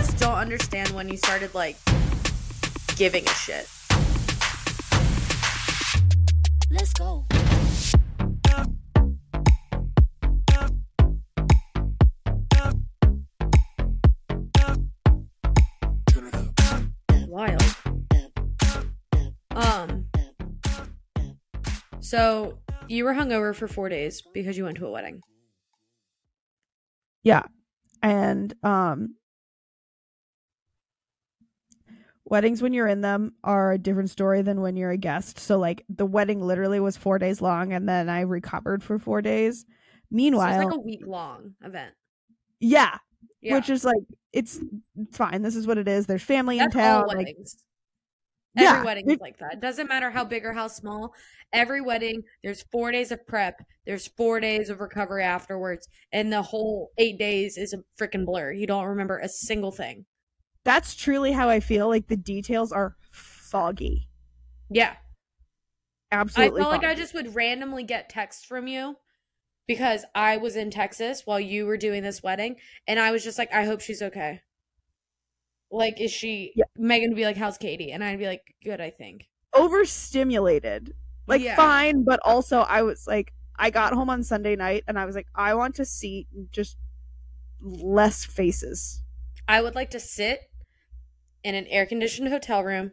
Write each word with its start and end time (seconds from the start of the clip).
just 0.00 0.18
don't 0.18 0.38
understand 0.38 0.88
when 0.90 1.10
you 1.10 1.16
started 1.18 1.54
like 1.54 1.76
giving 2.96 3.22
a 3.26 3.34
shit. 3.34 3.68
Let's 6.70 6.94
go. 6.94 7.26
Wild. 17.26 17.62
Um. 19.50 20.06
So 22.00 22.58
you 22.88 23.04
were 23.04 23.12
hungover 23.12 23.54
for 23.54 23.68
four 23.68 23.90
days 23.90 24.22
because 24.32 24.56
you 24.56 24.64
went 24.64 24.78
to 24.78 24.86
a 24.86 24.90
wedding. 24.90 25.20
Yeah. 27.22 27.42
And 28.02 28.54
um 28.62 29.16
weddings 32.30 32.62
when 32.62 32.72
you're 32.72 32.86
in 32.86 33.00
them 33.02 33.32
are 33.44 33.72
a 33.72 33.78
different 33.78 34.08
story 34.08 34.40
than 34.40 34.60
when 34.62 34.76
you're 34.76 34.92
a 34.92 34.96
guest. 34.96 35.38
So 35.38 35.58
like 35.58 35.84
the 35.88 36.06
wedding 36.06 36.40
literally 36.40 36.80
was 36.80 36.96
4 36.96 37.18
days 37.18 37.42
long 37.42 37.72
and 37.72 37.88
then 37.88 38.08
I 38.08 38.20
recovered 38.22 38.82
for 38.82 38.98
4 38.98 39.20
days. 39.20 39.60
So 39.60 39.66
Meanwhile, 40.12 40.60
it's 40.60 40.64
like 40.64 40.74
a 40.74 40.80
week 40.80 41.02
long 41.06 41.54
event. 41.62 41.92
yeah, 42.60 42.96
Yeah. 43.42 43.56
which 43.56 43.68
is 43.70 43.84
like 43.84 44.02
it's 44.32 44.58
it's 44.96 45.16
fine. 45.16 45.42
This 45.42 45.56
is 45.56 45.66
what 45.66 45.76
it 45.78 45.88
is. 45.88 46.06
There's 46.06 46.22
family 46.22 46.58
That's 46.58 46.74
in 46.74 46.80
town. 46.80 47.02
all 47.02 47.08
Like. 47.08 47.36
Every 48.56 48.64
Yeah, 48.66 48.84
wedding 48.84 49.08
is 49.08 49.18
like 49.20 49.38
that. 49.38 49.54
It 49.54 49.60
doesn't 49.60 49.86
matter 49.88 50.10
how 50.10 50.24
big 50.24 50.44
or 50.44 50.52
how 50.52 50.66
small. 50.66 51.14
Every 51.52 51.80
wedding, 51.80 52.22
there's 52.42 52.62
four 52.72 52.90
days 52.90 53.12
of 53.12 53.24
prep. 53.26 53.54
There's 53.86 54.08
four 54.08 54.40
days 54.40 54.70
of 54.70 54.80
recovery 54.80 55.22
afterwards, 55.22 55.86
and 56.12 56.32
the 56.32 56.42
whole 56.42 56.90
eight 56.98 57.16
days 57.18 57.56
is 57.56 57.72
a 57.72 57.78
freaking 58.00 58.26
blur. 58.26 58.50
You 58.52 58.66
don't 58.66 58.86
remember 58.86 59.18
a 59.18 59.28
single 59.28 59.70
thing. 59.70 60.04
That's 60.64 60.94
truly 60.94 61.32
how 61.32 61.48
I 61.48 61.60
feel. 61.60 61.88
Like 61.88 62.08
the 62.08 62.16
details 62.16 62.72
are 62.72 62.96
foggy. 63.10 64.08
Yeah, 64.70 64.96
Absolutely. 66.12 66.60
I 66.60 66.64
felt 66.64 66.82
like 66.82 66.84
I 66.90 66.94
just 66.94 67.14
would 67.14 67.34
randomly 67.34 67.84
get 67.84 68.08
texts 68.08 68.44
from 68.44 68.66
you 68.66 68.96
because 69.66 70.04
I 70.14 70.36
was 70.38 70.56
in 70.56 70.70
Texas 70.70 71.22
while 71.24 71.40
you 71.40 71.66
were 71.66 71.76
doing 71.76 72.02
this 72.02 72.22
wedding, 72.22 72.56
and 72.86 72.98
I 72.98 73.10
was 73.12 73.22
just 73.22 73.38
like, 73.38 73.52
I 73.52 73.64
hope 73.64 73.80
she's 73.80 74.02
okay. 74.02 74.42
Like, 75.70 76.00
is 76.00 76.10
she? 76.10 76.52
Yeah. 76.56 76.64
Megan 76.76 77.10
would 77.10 77.16
be 77.16 77.24
like, 77.24 77.36
"How's 77.36 77.56
Katie?" 77.58 77.92
And 77.92 78.02
I'd 78.02 78.18
be 78.18 78.26
like, 78.26 78.54
"Good, 78.64 78.80
I 78.80 78.90
think." 78.90 79.28
overstimulated. 79.52 80.94
Like 81.26 81.42
Yeah. 81.42 81.56
fine, 81.56 82.04
but 82.04 82.20
also 82.24 82.60
I 82.60 82.82
was 82.82 83.06
like 83.06 83.32
I 83.56 83.70
got 83.70 83.92
home 83.92 84.10
on 84.10 84.22
Sunday 84.22 84.56
night 84.56 84.84
and 84.86 84.98
I 84.98 85.04
was 85.04 85.14
like 85.14 85.26
I 85.34 85.54
want 85.54 85.74
to 85.76 85.84
see 85.84 86.26
just 86.52 86.76
less 87.60 88.24
faces. 88.24 89.02
I 89.48 89.60
would 89.60 89.74
like 89.74 89.90
to 89.90 90.00
sit 90.00 90.49
in 91.44 91.54
an 91.54 91.66
air 91.66 91.86
conditioned 91.86 92.28
hotel 92.28 92.62
room 92.64 92.92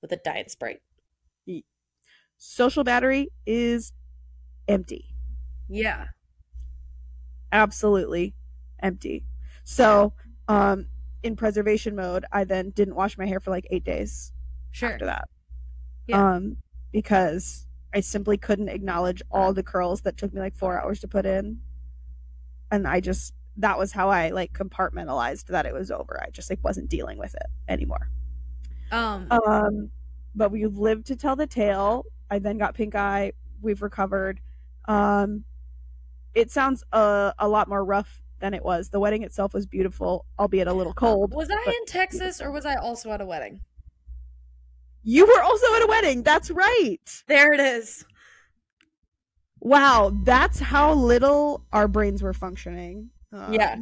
with 0.00 0.12
a 0.12 0.16
diet 0.16 0.50
sprite. 0.50 0.80
Social 2.44 2.82
battery 2.82 3.28
is 3.46 3.92
empty. 4.66 5.14
Yeah. 5.68 6.08
Absolutely 7.52 8.34
empty. 8.82 9.24
So, 9.64 10.12
um 10.48 10.86
in 11.22 11.36
preservation 11.36 11.94
mode, 11.94 12.24
I 12.32 12.42
then 12.42 12.70
didn't 12.70 12.96
wash 12.96 13.16
my 13.16 13.26
hair 13.26 13.38
for 13.38 13.52
like 13.52 13.68
8 13.70 13.84
days 13.84 14.32
Sure. 14.72 14.90
after 14.92 15.06
that. 15.06 15.28
Yeah. 16.08 16.32
Um 16.32 16.56
because 16.90 17.68
I 17.94 18.00
simply 18.00 18.36
couldn't 18.38 18.70
acknowledge 18.70 19.22
all 19.30 19.52
the 19.52 19.62
curls 19.62 20.00
that 20.00 20.16
took 20.16 20.34
me 20.34 20.40
like 20.40 20.56
4 20.56 20.82
hours 20.82 20.98
to 21.00 21.08
put 21.08 21.24
in. 21.26 21.60
And 22.72 22.88
I 22.88 22.98
just 22.98 23.34
that 23.58 23.78
was 23.78 23.92
how 23.92 24.08
I 24.08 24.30
like 24.30 24.52
compartmentalized 24.52 25.46
that 25.46 25.66
it 25.66 25.74
was 25.74 25.90
over. 25.90 26.20
I 26.22 26.30
just 26.30 26.48
like 26.50 26.62
wasn't 26.64 26.88
dealing 26.88 27.18
with 27.18 27.34
it 27.34 27.46
anymore. 27.68 28.08
Um, 28.90 29.26
Um, 29.30 29.90
but 30.34 30.50
we've 30.50 30.76
lived 30.76 31.06
to 31.06 31.16
tell 31.16 31.36
the 31.36 31.46
tale. 31.46 32.04
I 32.30 32.38
then 32.38 32.58
got 32.58 32.74
pink 32.74 32.94
eye. 32.94 33.32
We've 33.60 33.82
recovered. 33.82 34.40
Um, 34.86 35.44
it 36.34 36.50
sounds 36.50 36.82
a, 36.92 37.34
a 37.38 37.48
lot 37.48 37.68
more 37.68 37.84
rough 37.84 38.22
than 38.40 38.54
it 38.54 38.64
was. 38.64 38.88
The 38.88 38.98
wedding 39.00 39.22
itself 39.22 39.54
was 39.54 39.66
beautiful, 39.66 40.24
albeit 40.38 40.66
a 40.66 40.72
little 40.72 40.94
cold. 40.94 41.32
was 41.34 41.50
I 41.50 41.62
in 41.70 41.86
Texas 41.86 42.40
or 42.40 42.50
was 42.50 42.64
I 42.66 42.76
also 42.76 43.12
at 43.12 43.20
a 43.20 43.26
wedding? 43.26 43.60
You 45.04 45.26
were 45.26 45.42
also 45.42 45.66
at 45.74 45.82
a 45.82 45.86
wedding. 45.88 46.22
That's 46.22 46.50
right. 46.50 47.22
There 47.26 47.52
it 47.52 47.60
is. 47.60 48.04
Wow, 49.60 50.12
that's 50.24 50.58
how 50.58 50.92
little 50.94 51.64
our 51.72 51.86
brains 51.86 52.22
were 52.22 52.32
functioning. 52.32 53.10
Um, 53.32 53.52
Yeah. 53.52 53.76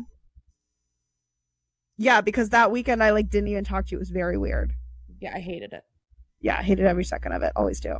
Yeah, 1.97 2.21
because 2.23 2.49
that 2.51 2.71
weekend 2.71 3.03
I 3.03 3.11
like 3.11 3.29
didn't 3.29 3.49
even 3.49 3.65
talk 3.65 3.87
to 3.87 3.91
you. 3.93 3.99
It 3.99 4.01
was 4.01 4.11
very 4.11 4.39
weird. 4.39 4.73
Yeah, 5.21 5.35
I 5.35 5.41
hated 5.41 5.73
it. 5.75 5.85
Yeah, 6.41 6.57
I 6.59 6.63
hated 6.63 6.87
every 6.87 7.05
second 7.05 7.33
of 7.33 7.43
it. 7.43 7.53
Always 7.57 7.79
do. 7.81 7.99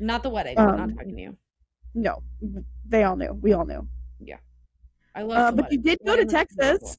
Not 0.00 0.22
the 0.22 0.28
wedding. 0.28 0.58
I'm 0.58 0.66
not 0.66 0.80
Um, 0.80 0.94
talking 0.96 1.16
to 1.16 1.22
you. 1.22 1.36
No, 1.94 2.22
they 2.86 3.04
all 3.04 3.16
knew. 3.16 3.32
We 3.32 3.54
all 3.54 3.64
knew. 3.64 3.88
Yeah, 4.20 4.36
I 5.14 5.22
love. 5.22 5.54
Uh, 5.54 5.62
but 5.62 5.72
you 5.72 5.78
did 5.78 5.98
go 6.04 6.12
to 6.14 6.18
wedding. 6.24 6.28
Texas 6.28 6.98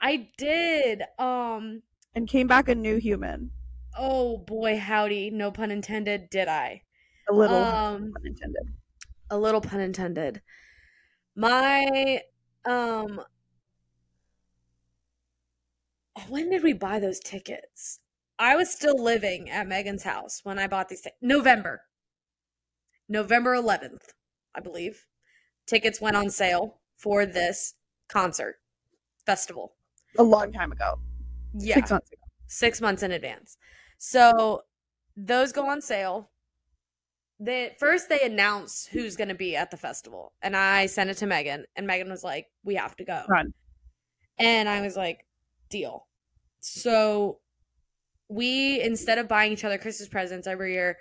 I 0.00 0.28
did. 0.38 1.02
Um. 1.18 1.82
and 2.14 2.26
came 2.28 2.46
back 2.46 2.68
a 2.68 2.74
new 2.74 2.96
human. 2.96 3.50
Oh 3.98 4.38
boy, 4.38 4.78
howdy. 4.78 5.30
No 5.30 5.50
pun 5.50 5.70
intended. 5.70 6.30
Did 6.30 6.48
I? 6.48 6.82
A 7.28 7.34
little 7.34 7.56
Um. 7.62 8.12
pun 8.12 8.26
intended. 8.26 8.74
a 9.30 9.38
little 9.38 9.60
pun 9.60 9.80
intended. 9.80 10.40
My 11.36 12.22
um 12.66 13.20
when 16.28 16.50
did 16.50 16.62
we 16.62 16.72
buy 16.72 16.98
those 16.98 17.18
tickets? 17.20 17.98
I 18.38 18.56
was 18.56 18.70
still 18.70 19.00
living 19.02 19.50
at 19.50 19.66
Megan's 19.66 20.02
house 20.04 20.40
when 20.44 20.58
I 20.58 20.66
bought 20.66 20.88
these 20.88 21.02
ti- 21.02 21.10
November. 21.20 21.82
November 23.08 23.54
11th, 23.54 24.12
I 24.54 24.60
believe. 24.60 25.04
Tickets 25.66 26.00
went 26.00 26.16
on 26.16 26.30
sale 26.30 26.80
for 26.96 27.26
this 27.26 27.74
concert 28.08 28.56
festival. 29.26 29.74
A 30.18 30.22
long 30.22 30.52
time 30.52 30.72
ago. 30.72 30.98
Yeah 31.54 31.74
Six 31.74 31.90
months 31.90 32.10
ago. 32.12 32.22
six 32.46 32.80
months 32.80 33.02
in 33.02 33.12
advance. 33.12 33.56
So 33.98 34.62
those 35.16 35.52
go 35.52 35.68
on 35.68 35.80
sale. 35.80 36.30
They 37.40 37.74
first 37.78 38.08
they 38.08 38.20
announce 38.20 38.86
who's 38.86 39.16
going 39.16 39.28
to 39.28 39.34
be 39.34 39.56
at 39.56 39.70
the 39.70 39.76
festival, 39.76 40.32
and 40.40 40.56
I 40.56 40.86
sent 40.86 41.10
it 41.10 41.16
to 41.18 41.26
Megan, 41.26 41.64
and 41.74 41.86
Megan 41.86 42.08
was 42.08 42.22
like, 42.22 42.46
"We 42.64 42.76
have 42.76 42.96
to 42.96 43.04
go," 43.04 43.24
Run. 43.28 43.52
and 44.38 44.68
I 44.68 44.80
was 44.82 44.96
like, 44.96 45.26
"Deal." 45.68 46.06
So 46.60 47.40
we 48.28 48.80
instead 48.80 49.18
of 49.18 49.28
buying 49.28 49.52
each 49.52 49.64
other 49.64 49.78
Christmas 49.78 50.08
presents 50.08 50.46
every 50.46 50.72
year, 50.72 50.96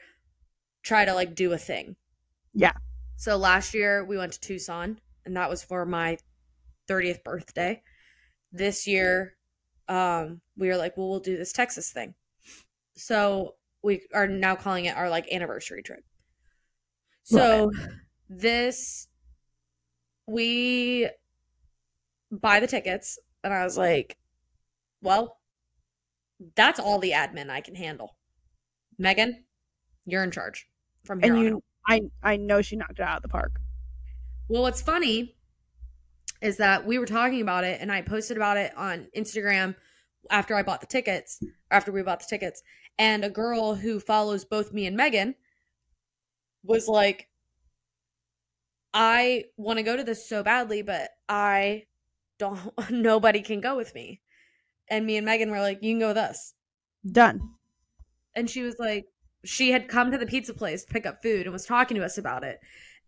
try 0.83 1.05
to 1.05 1.13
like 1.13 1.35
do 1.35 1.51
a 1.53 1.57
thing. 1.57 1.95
Yeah. 2.53 2.73
So 3.15 3.37
last 3.37 3.73
year 3.73 4.03
we 4.03 4.17
went 4.17 4.33
to 4.33 4.39
Tucson, 4.39 4.99
and 5.25 5.37
that 5.37 5.49
was 5.49 5.63
for 5.63 5.85
my 5.85 6.17
30th 6.89 7.23
birthday. 7.23 7.81
This 8.51 8.87
year, 8.87 9.35
um, 9.87 10.41
we 10.57 10.67
were 10.67 10.77
like, 10.77 10.97
well, 10.97 11.09
we'll 11.09 11.19
do 11.19 11.37
this 11.37 11.53
Texas 11.53 11.91
thing. 11.91 12.15
So 12.95 13.55
we 13.81 14.01
are 14.13 14.27
now 14.27 14.55
calling 14.55 14.85
it 14.85 14.95
our 14.95 15.09
like 15.09 15.31
anniversary 15.31 15.83
trip. 15.83 16.03
So 17.23 17.71
this 18.29 19.07
we 20.27 21.09
buy 22.31 22.59
the 22.59 22.67
tickets, 22.67 23.19
and 23.43 23.53
I 23.53 23.63
was 23.63 23.77
like, 23.77 24.17
well, 25.01 25.37
that's 26.55 26.79
all 26.79 26.99
the 26.99 27.11
admin 27.11 27.49
I 27.49 27.61
can 27.61 27.75
handle. 27.75 28.15
Megan, 28.97 29.43
you're 30.05 30.23
in 30.23 30.31
charge 30.31 30.67
from 31.05 31.21
here 31.21 31.33
And 31.33 31.37
on 31.37 31.45
you. 31.45 31.63
I 31.87 32.01
I 32.21 32.37
know 32.37 32.61
she 32.61 32.75
knocked 32.75 32.99
it 32.99 33.01
out 33.01 33.17
of 33.17 33.23
the 33.23 33.29
park. 33.29 33.59
Well, 34.47 34.61
what's 34.61 34.81
funny 34.81 35.35
is 36.41 36.57
that 36.57 36.85
we 36.85 36.99
were 36.99 37.05
talking 37.05 37.41
about 37.41 37.63
it 37.63 37.79
and 37.81 37.91
I 37.91 38.01
posted 38.01 38.37
about 38.37 38.57
it 38.57 38.75
on 38.77 39.07
Instagram 39.15 39.75
after 40.29 40.55
I 40.55 40.63
bought 40.63 40.81
the 40.81 40.87
tickets, 40.87 41.41
after 41.71 41.91
we 41.91 42.01
bought 42.03 42.19
the 42.19 42.25
tickets. 42.29 42.61
And 42.99 43.23
a 43.23 43.29
girl 43.29 43.75
who 43.75 43.99
follows 43.99 44.45
both 44.45 44.73
me 44.73 44.85
and 44.85 44.95
Megan 44.95 45.35
was 46.63 46.87
like, 46.87 47.27
I 48.93 49.45
want 49.57 49.77
to 49.77 49.83
go 49.83 49.97
to 49.97 50.03
this 50.03 50.27
so 50.27 50.43
badly, 50.43 50.81
but 50.81 51.09
I 51.27 51.83
don't, 52.39 52.59
nobody 52.89 53.41
can 53.41 53.61
go 53.61 53.75
with 53.75 53.93
me. 53.95 54.21
And 54.89 55.05
me 55.05 55.17
and 55.17 55.25
Megan 55.25 55.49
were 55.49 55.61
like, 55.61 55.79
you 55.81 55.93
can 55.93 55.99
go 55.99 56.09
with 56.09 56.17
us. 56.17 56.53
Done. 57.09 57.41
And 58.35 58.49
she 58.49 58.61
was 58.61 58.75
like, 58.79 59.05
she 59.45 59.71
had 59.71 59.87
come 59.87 60.11
to 60.11 60.17
the 60.17 60.25
pizza 60.25 60.53
place 60.53 60.85
to 60.85 60.93
pick 60.93 61.05
up 61.05 61.21
food 61.21 61.45
and 61.45 61.53
was 61.53 61.65
talking 61.65 61.97
to 61.97 62.05
us 62.05 62.17
about 62.17 62.43
it. 62.43 62.59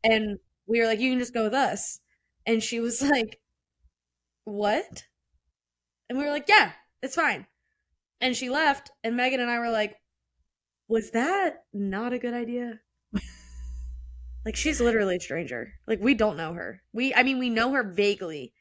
And 0.04 0.40
we 0.68 0.80
were 0.80 0.86
like, 0.86 1.00
you 1.00 1.12
can 1.12 1.20
just 1.20 1.34
go 1.34 1.44
with 1.44 1.54
us. 1.54 2.00
And 2.46 2.62
she 2.62 2.80
was 2.80 3.02
like, 3.10 3.40
what? 4.44 5.06
And 6.10 6.18
we 6.18 6.26
were 6.26 6.32
like, 6.32 6.48
yeah, 6.48 6.72
it's 7.02 7.16
fine. 7.16 7.48
And 8.22 8.36
she 8.36 8.50
left. 8.50 8.92
And 9.04 9.16
Megan 9.16 9.40
and 9.40 9.50
I 9.50 9.60
were 9.60 9.72
like, 9.72 9.96
was 10.88 11.12
that 11.12 11.64
not 11.74 12.14
a 12.14 12.20
good 12.20 12.34
idea? 12.34 12.80
Like, 14.46 14.56
she's 14.56 14.80
literally 14.80 15.18
a 15.18 15.20
stranger. 15.20 15.74
Like, 15.88 16.00
we 16.00 16.14
don't 16.14 16.38
know 16.38 16.54
her. 16.54 16.82
We, 16.94 17.14
I 17.14 17.24
mean, 17.24 17.40
we 17.40 17.50
know 17.50 17.72
her 17.74 17.84
vaguely 17.84 18.54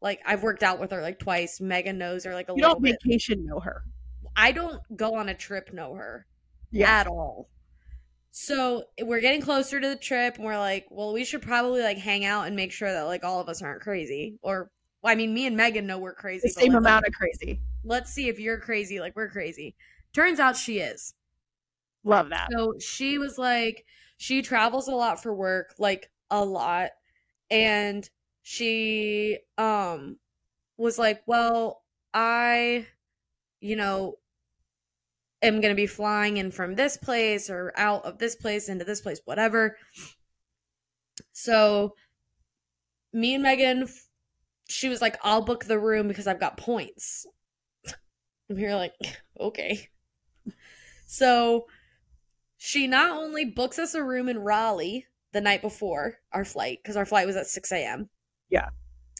Like 0.00 0.20
I've 0.26 0.42
worked 0.42 0.62
out 0.62 0.80
with 0.80 0.90
her 0.90 1.00
like 1.02 1.18
twice. 1.18 1.60
Megan 1.60 1.98
knows 1.98 2.24
her 2.24 2.34
like 2.34 2.48
a 2.48 2.52
You 2.54 2.62
little 2.62 2.74
don't 2.74 2.82
bit. 2.82 2.96
vacation 3.02 3.44
know 3.46 3.60
her. 3.60 3.84
I 4.36 4.52
don't 4.52 4.80
go 4.96 5.14
on 5.16 5.28
a 5.28 5.34
trip 5.34 5.72
know 5.72 5.94
her 5.94 6.26
Yeah. 6.70 6.90
at 7.00 7.06
all. 7.06 7.48
So 8.30 8.84
we're 9.00 9.20
getting 9.20 9.42
closer 9.42 9.78
to 9.80 9.88
the 9.88 9.96
trip, 9.96 10.36
and 10.36 10.44
we're 10.44 10.58
like, 10.58 10.86
well, 10.90 11.12
we 11.12 11.24
should 11.24 11.42
probably 11.42 11.82
like 11.82 11.98
hang 11.98 12.24
out 12.24 12.46
and 12.46 12.56
make 12.56 12.72
sure 12.72 12.90
that 12.92 13.02
like 13.04 13.24
all 13.24 13.40
of 13.40 13.48
us 13.48 13.62
aren't 13.62 13.82
crazy. 13.82 14.38
Or, 14.42 14.70
well, 15.02 15.12
I 15.12 15.16
mean, 15.16 15.34
me 15.34 15.46
and 15.46 15.56
Megan 15.56 15.86
know 15.86 15.98
we're 15.98 16.14
crazy. 16.14 16.48
The 16.48 16.52
same 16.60 16.72
like, 16.72 16.78
amount 16.78 17.06
of 17.06 17.12
crazy. 17.12 17.60
Let's 17.84 18.10
see 18.12 18.28
if 18.28 18.40
you're 18.40 18.58
crazy 18.58 19.00
like 19.00 19.14
we're 19.16 19.28
crazy. 19.30 19.76
Turns 20.14 20.40
out 20.40 20.56
she 20.56 20.78
is. 20.80 21.14
Love 22.04 22.30
that. 22.30 22.48
So 22.52 22.74
she 22.80 23.18
was 23.18 23.38
like, 23.38 23.84
she 24.22 24.40
travels 24.40 24.86
a 24.86 24.94
lot 24.94 25.20
for 25.20 25.34
work, 25.34 25.74
like 25.80 26.08
a 26.30 26.44
lot. 26.44 26.90
And 27.50 28.08
she 28.42 29.40
um 29.58 30.18
was 30.76 30.96
like, 30.96 31.22
Well, 31.26 31.82
I, 32.14 32.86
you 33.60 33.74
know, 33.74 34.18
am 35.42 35.60
gonna 35.60 35.74
be 35.74 35.88
flying 35.88 36.36
in 36.36 36.52
from 36.52 36.76
this 36.76 36.96
place 36.96 37.50
or 37.50 37.72
out 37.76 38.04
of 38.04 38.18
this 38.18 38.36
place 38.36 38.68
into 38.68 38.84
this 38.84 39.00
place, 39.00 39.20
whatever. 39.24 39.76
So 41.32 41.96
me 43.12 43.34
and 43.34 43.42
Megan 43.42 43.88
she 44.68 44.88
was 44.88 45.02
like, 45.02 45.18
I'll 45.22 45.42
book 45.42 45.64
the 45.64 45.80
room 45.80 46.06
because 46.06 46.28
I've 46.28 46.40
got 46.40 46.56
points. 46.56 47.26
And 48.48 48.58
we 48.58 48.64
were 48.64 48.74
like, 48.74 48.94
okay. 49.40 49.88
So 51.06 51.66
she 52.64 52.86
not 52.86 53.10
only 53.10 53.44
books 53.44 53.76
us 53.76 53.92
a 53.92 54.04
room 54.04 54.28
in 54.28 54.38
Raleigh 54.38 55.04
the 55.32 55.40
night 55.40 55.62
before 55.62 56.18
our 56.32 56.44
flight, 56.44 56.78
because 56.80 56.96
our 56.96 57.04
flight 57.04 57.26
was 57.26 57.34
at 57.34 57.48
6 57.48 57.72
a.m. 57.72 58.08
Yeah. 58.50 58.68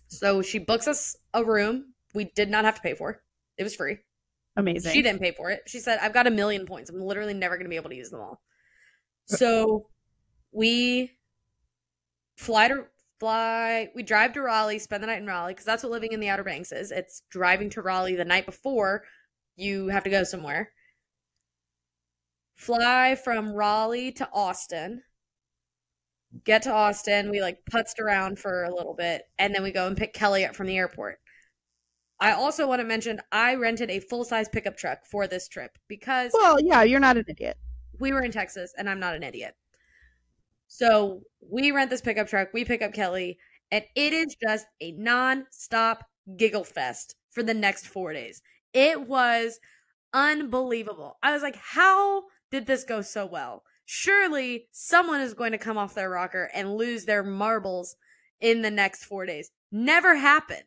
So 0.07 0.43
she 0.43 0.61
books 0.61 0.87
us 0.87 1.17
a 1.35 1.45
room 1.45 1.95
we 2.15 2.31
did 2.37 2.49
not 2.49 2.65
have 2.65 2.77
to 2.77 2.81
pay 2.81 2.95
for. 2.95 3.21
It 3.59 3.65
was 3.65 3.75
free. 3.75 3.99
Amazing. 4.55 4.93
She 4.93 5.03
didn't 5.03 5.21
pay 5.21 5.33
for 5.33 5.51
it. 5.51 5.63
She 5.67 5.81
said, 5.81 5.99
I've 6.01 6.15
got 6.15 6.29
a 6.29 6.31
million 6.31 6.67
points. 6.67 6.89
I'm 6.89 7.01
literally 7.01 7.35
never 7.35 7.57
going 7.57 7.65
to 7.65 7.69
be 7.71 7.75
able 7.75 7.91
to 7.91 7.97
use 7.97 8.11
them 8.11 8.21
all. 8.21 8.41
So 9.27 9.89
we 10.53 11.11
fly 12.37 12.69
to 12.69 12.85
fly, 13.19 13.89
we 13.97 14.05
drive 14.05 14.35
to 14.35 14.43
Raleigh, 14.43 14.79
spend 14.79 15.03
the 15.03 15.09
night 15.09 15.21
in 15.21 15.27
Raleigh, 15.27 15.55
because 15.55 15.67
that's 15.67 15.83
what 15.83 15.91
living 15.91 16.13
in 16.13 16.21
the 16.21 16.29
Outer 16.29 16.45
Banks 16.45 16.71
is. 16.71 16.93
It's 16.93 17.23
driving 17.29 17.71
to 17.71 17.83
Raleigh 17.83 18.15
the 18.15 18.25
night 18.25 18.47
before 18.47 19.03
you 19.57 19.89
have 19.89 20.05
to 20.05 20.11
go 20.11 20.23
somewhere. 20.23 20.71
Fly 22.67 23.17
from 23.17 23.53
Raleigh 23.53 24.13
to 24.13 24.29
Austin. 24.33 25.03
Get 26.45 26.63
to 26.63 26.73
Austin. 26.73 27.31
We 27.31 27.41
like 27.41 27.59
putzed 27.71 27.99
around 28.01 28.39
for 28.39 28.63
a 28.63 28.73
little 28.75 28.95
bit, 28.95 29.23
and 29.39 29.53
then 29.53 29.65
we 29.65 29.73
go 29.73 29.89
and 29.89 29.97
pick 29.97 30.13
Kelly 30.15 30.45
up 30.45 30.55
from 30.55 30.69
the 30.69 30.77
airport. 30.77 31.19
I 32.21 32.33
also 32.33 32.69
want 32.69 32.81
to 32.81 32.87
mention 32.87 33.21
I 33.33 33.57
rented 33.57 33.91
a 33.91 33.99
full 33.99 34.25
size 34.25 34.49
pickup 34.49 34.77
truck 34.77 35.01
for 35.11 35.27
this 35.27 35.49
trip 35.49 35.77
because 35.89 36.31
Well, 36.33 36.59
yeah, 36.61 36.85
you're 36.85 37.01
not 37.01 37.17
an 37.17 37.25
idiot. 37.27 37.57
we 37.99 38.13
were 38.13 38.23
in 38.23 38.31
Texas 38.31 38.73
and 38.79 38.89
I'm 38.89 39.01
not 39.01 39.17
an 39.17 39.25
idiot. 39.25 39.57
So 40.69 41.23
we 41.41 41.73
rent 41.73 41.91
this 41.91 42.01
pickup 42.01 42.29
truck, 42.29 42.51
we 42.55 42.65
pick 42.65 42.81
up 42.81 42.95
Kelly, 42.95 43.39
and 43.73 43.85
it 43.97 44.13
is 44.13 44.37
just 44.41 44.67
a 44.81 44.93
non 44.93 45.47
stop 45.51 46.05
giggle 46.37 46.63
fest 46.65 47.17
for 47.33 47.43
the 47.43 47.55
next 47.55 47.89
four 47.89 48.13
days. 48.13 48.41
It 48.73 49.09
was 49.09 49.59
unbelievable. 50.15 51.19
I 51.25 51.33
was 51.33 51.43
like, 51.43 51.57
how 51.57 52.23
did 52.53 52.67
this 52.67 52.85
go 52.85 53.01
so 53.01 53.27
well? 53.27 53.65
Surely 53.85 54.67
someone 54.71 55.21
is 55.21 55.35
going 55.35 55.51
to 55.53 55.59
come 55.59 55.77
off 55.77 55.95
their 55.95 56.11
rocker 56.11 56.49
and 56.55 56.77
lose 56.77 57.05
their 57.05 57.25
marbles 57.25 57.97
in 58.41 58.63
the 58.63 58.71
next 58.71 59.05
four 59.05 59.27
days. 59.27 59.51
Never 59.73 60.17
happened. 60.17 60.63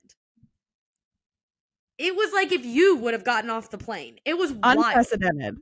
It 1.98 2.16
was 2.16 2.34
like 2.34 2.52
if 2.52 2.66
you 2.66 2.98
would 2.98 3.14
have 3.14 3.24
gotten 3.24 3.50
off 3.50 3.70
the 3.70 3.78
plane. 3.78 4.18
It 4.26 4.38
was 4.38 4.52
wild. 4.52 4.78
Unprecedented. 4.80 5.56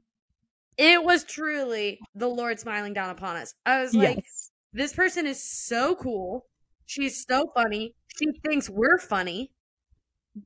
It 0.77 1.03
was 1.03 1.23
truly 1.23 1.99
the 2.15 2.27
Lord 2.27 2.59
smiling 2.59 2.93
down 2.93 3.11
upon 3.11 3.35
us. 3.35 3.53
I 3.65 3.81
was 3.81 3.93
like, 3.93 4.17
yes. 4.17 4.51
this 4.73 4.93
person 4.93 5.27
is 5.27 5.43
so 5.43 5.93
cool. 5.95 6.47
She's 6.87 7.23
so 7.29 7.51
funny. 7.53 7.93
She 8.17 8.25
thinks 8.43 8.69
we're 8.69 8.97
funny, 8.97 9.51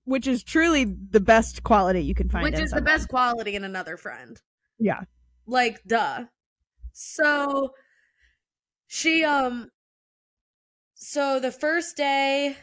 Which 0.03 0.27
is 0.27 0.43
truly 0.43 0.83
the 0.83 1.21
best 1.21 1.63
quality 1.63 2.01
you 2.01 2.13
can 2.13 2.29
find. 2.29 2.43
which 2.43 2.59
is 2.59 2.71
the 2.71 2.81
best 2.81 3.07
quality 3.07 3.55
in 3.55 3.63
another 3.63 3.95
friend. 3.95 4.41
Yeah. 4.79 5.01
Like, 5.47 5.83
duh. 5.85 6.25
So 6.93 7.73
she 8.87 9.23
um 9.23 9.69
so 10.95 11.39
the 11.39 11.51
first 11.51 11.95
day 11.95 12.57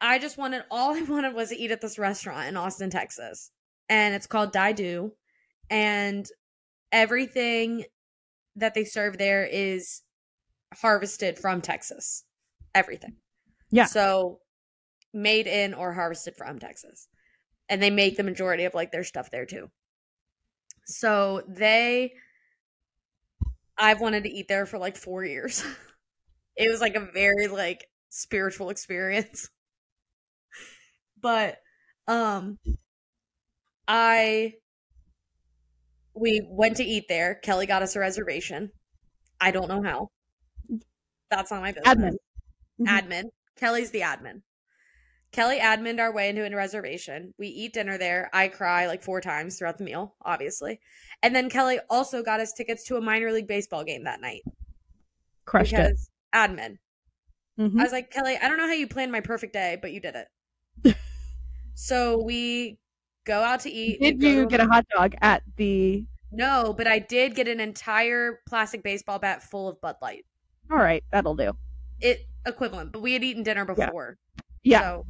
I 0.00 0.18
just 0.18 0.38
wanted 0.38 0.64
all 0.70 0.94
I 0.94 1.02
wanted 1.02 1.34
was 1.34 1.50
to 1.50 1.56
eat 1.56 1.70
at 1.70 1.80
this 1.80 1.98
restaurant 1.98 2.48
in 2.48 2.56
Austin, 2.56 2.90
Texas. 2.90 3.50
And 3.88 4.14
it's 4.14 4.26
called 4.26 4.52
Dai 4.52 4.72
Due. 4.72 5.12
And 5.70 6.26
everything 6.92 7.84
that 8.56 8.74
they 8.74 8.84
serve 8.84 9.18
there 9.18 9.44
is 9.44 10.02
harvested 10.74 11.38
from 11.38 11.60
Texas. 11.60 12.24
Everything. 12.74 13.16
Yeah. 13.70 13.86
So 13.86 14.40
made 15.12 15.46
in 15.46 15.74
or 15.74 15.92
harvested 15.92 16.34
from 16.36 16.58
Texas. 16.58 17.08
And 17.68 17.82
they 17.82 17.90
make 17.90 18.16
the 18.16 18.22
majority 18.22 18.64
of 18.64 18.74
like 18.74 18.92
their 18.92 19.04
stuff 19.04 19.30
there 19.30 19.46
too. 19.46 19.70
So 20.86 21.42
they 21.48 22.14
I've 23.78 24.00
wanted 24.00 24.24
to 24.24 24.30
eat 24.30 24.48
there 24.48 24.66
for 24.66 24.78
like 24.78 24.96
4 24.96 25.24
years. 25.24 25.64
it 26.56 26.70
was 26.70 26.80
like 26.80 26.94
a 26.96 27.00
very 27.12 27.48
like 27.48 27.88
spiritual 28.10 28.70
experience. 28.70 29.50
But 31.20 31.58
um 32.08 32.58
I 33.88 34.54
we 36.14 36.46
went 36.50 36.76
to 36.78 36.84
eat 36.84 37.06
there. 37.08 37.34
Kelly 37.36 37.66
got 37.66 37.82
us 37.82 37.96
a 37.96 38.00
reservation. 38.00 38.70
I 39.40 39.50
don't 39.50 39.68
know 39.68 39.82
how. 39.82 40.10
That's 41.30 41.50
not 41.50 41.60
my 41.62 41.72
business 41.72 41.96
Admin. 41.96 42.16
Mhm. 42.80 42.86
admin. 42.88 43.24
Kelly's 43.56 43.90
the 43.90 44.00
admin. 44.02 44.42
Kelly 45.36 45.58
admined 45.58 46.00
our 46.00 46.12
way 46.14 46.30
into 46.30 46.46
a 46.46 46.56
reservation. 46.56 47.34
We 47.38 47.48
eat 47.48 47.74
dinner 47.74 47.98
there. 47.98 48.30
I 48.32 48.48
cry 48.48 48.86
like 48.86 49.02
four 49.02 49.20
times 49.20 49.58
throughout 49.58 49.76
the 49.76 49.84
meal, 49.84 50.14
obviously. 50.22 50.80
And 51.22 51.36
then 51.36 51.50
Kelly 51.50 51.78
also 51.90 52.22
got 52.22 52.40
us 52.40 52.54
tickets 52.54 52.84
to 52.84 52.96
a 52.96 53.02
minor 53.02 53.30
league 53.30 53.46
baseball 53.46 53.84
game 53.84 54.04
that 54.04 54.22
night 54.22 54.40
Crushed 55.44 55.74
it. 55.74 55.76
because 55.76 56.08
admin. 56.34 56.78
Mhm. 57.58 57.78
I 57.78 57.82
was 57.82 57.92
like, 57.92 58.10
Kelly, 58.10 58.38
I 58.40 58.48
don't 58.48 58.56
know 58.56 58.66
how 58.66 58.72
you 58.72 58.86
planned 58.88 59.12
my 59.12 59.20
perfect 59.20 59.52
day, 59.52 59.76
but 59.80 59.92
you 59.92 60.00
did 60.00 60.14
it. 60.16 60.96
so 61.74 62.22
we 62.22 62.78
go 63.26 63.42
out 63.42 63.60
to 63.60 63.70
eat. 63.70 64.00
Did 64.00 64.22
you 64.22 64.42
to- 64.44 64.48
get 64.48 64.60
a 64.60 64.66
hot 64.66 64.86
dog 64.96 65.14
at 65.20 65.42
the? 65.56 66.06
No, 66.32 66.74
but 66.76 66.86
I 66.86 66.98
did 66.98 67.34
get 67.34 67.46
an 67.46 67.60
entire 67.60 68.40
plastic 68.48 68.82
baseball 68.82 69.18
bat 69.18 69.42
full 69.42 69.68
of 69.68 69.78
Bud 69.82 69.96
Light. 70.00 70.24
All 70.70 70.78
right, 70.78 71.04
that'll 71.12 71.36
do. 71.36 71.52
It 72.00 72.26
equivalent, 72.46 72.92
but 72.92 73.02
we 73.02 73.12
had 73.12 73.22
eaten 73.22 73.42
dinner 73.42 73.66
Yeah. 73.68 73.86
before. 73.86 74.16
Yeah. 74.62 74.80
So, 74.80 75.06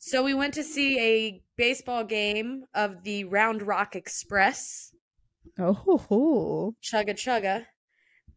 so 0.00 0.24
we 0.24 0.34
went 0.34 0.54
to 0.54 0.64
see 0.64 0.98
a 0.98 1.42
baseball 1.56 2.02
game 2.02 2.64
of 2.74 3.04
the 3.04 3.22
Round 3.24 3.62
Rock 3.62 3.94
Express. 3.94 4.92
Oh, 5.58 5.74
hoo, 5.74 5.98
hoo. 5.98 6.76
Chugga 6.82 7.14
chugga. 7.14 7.66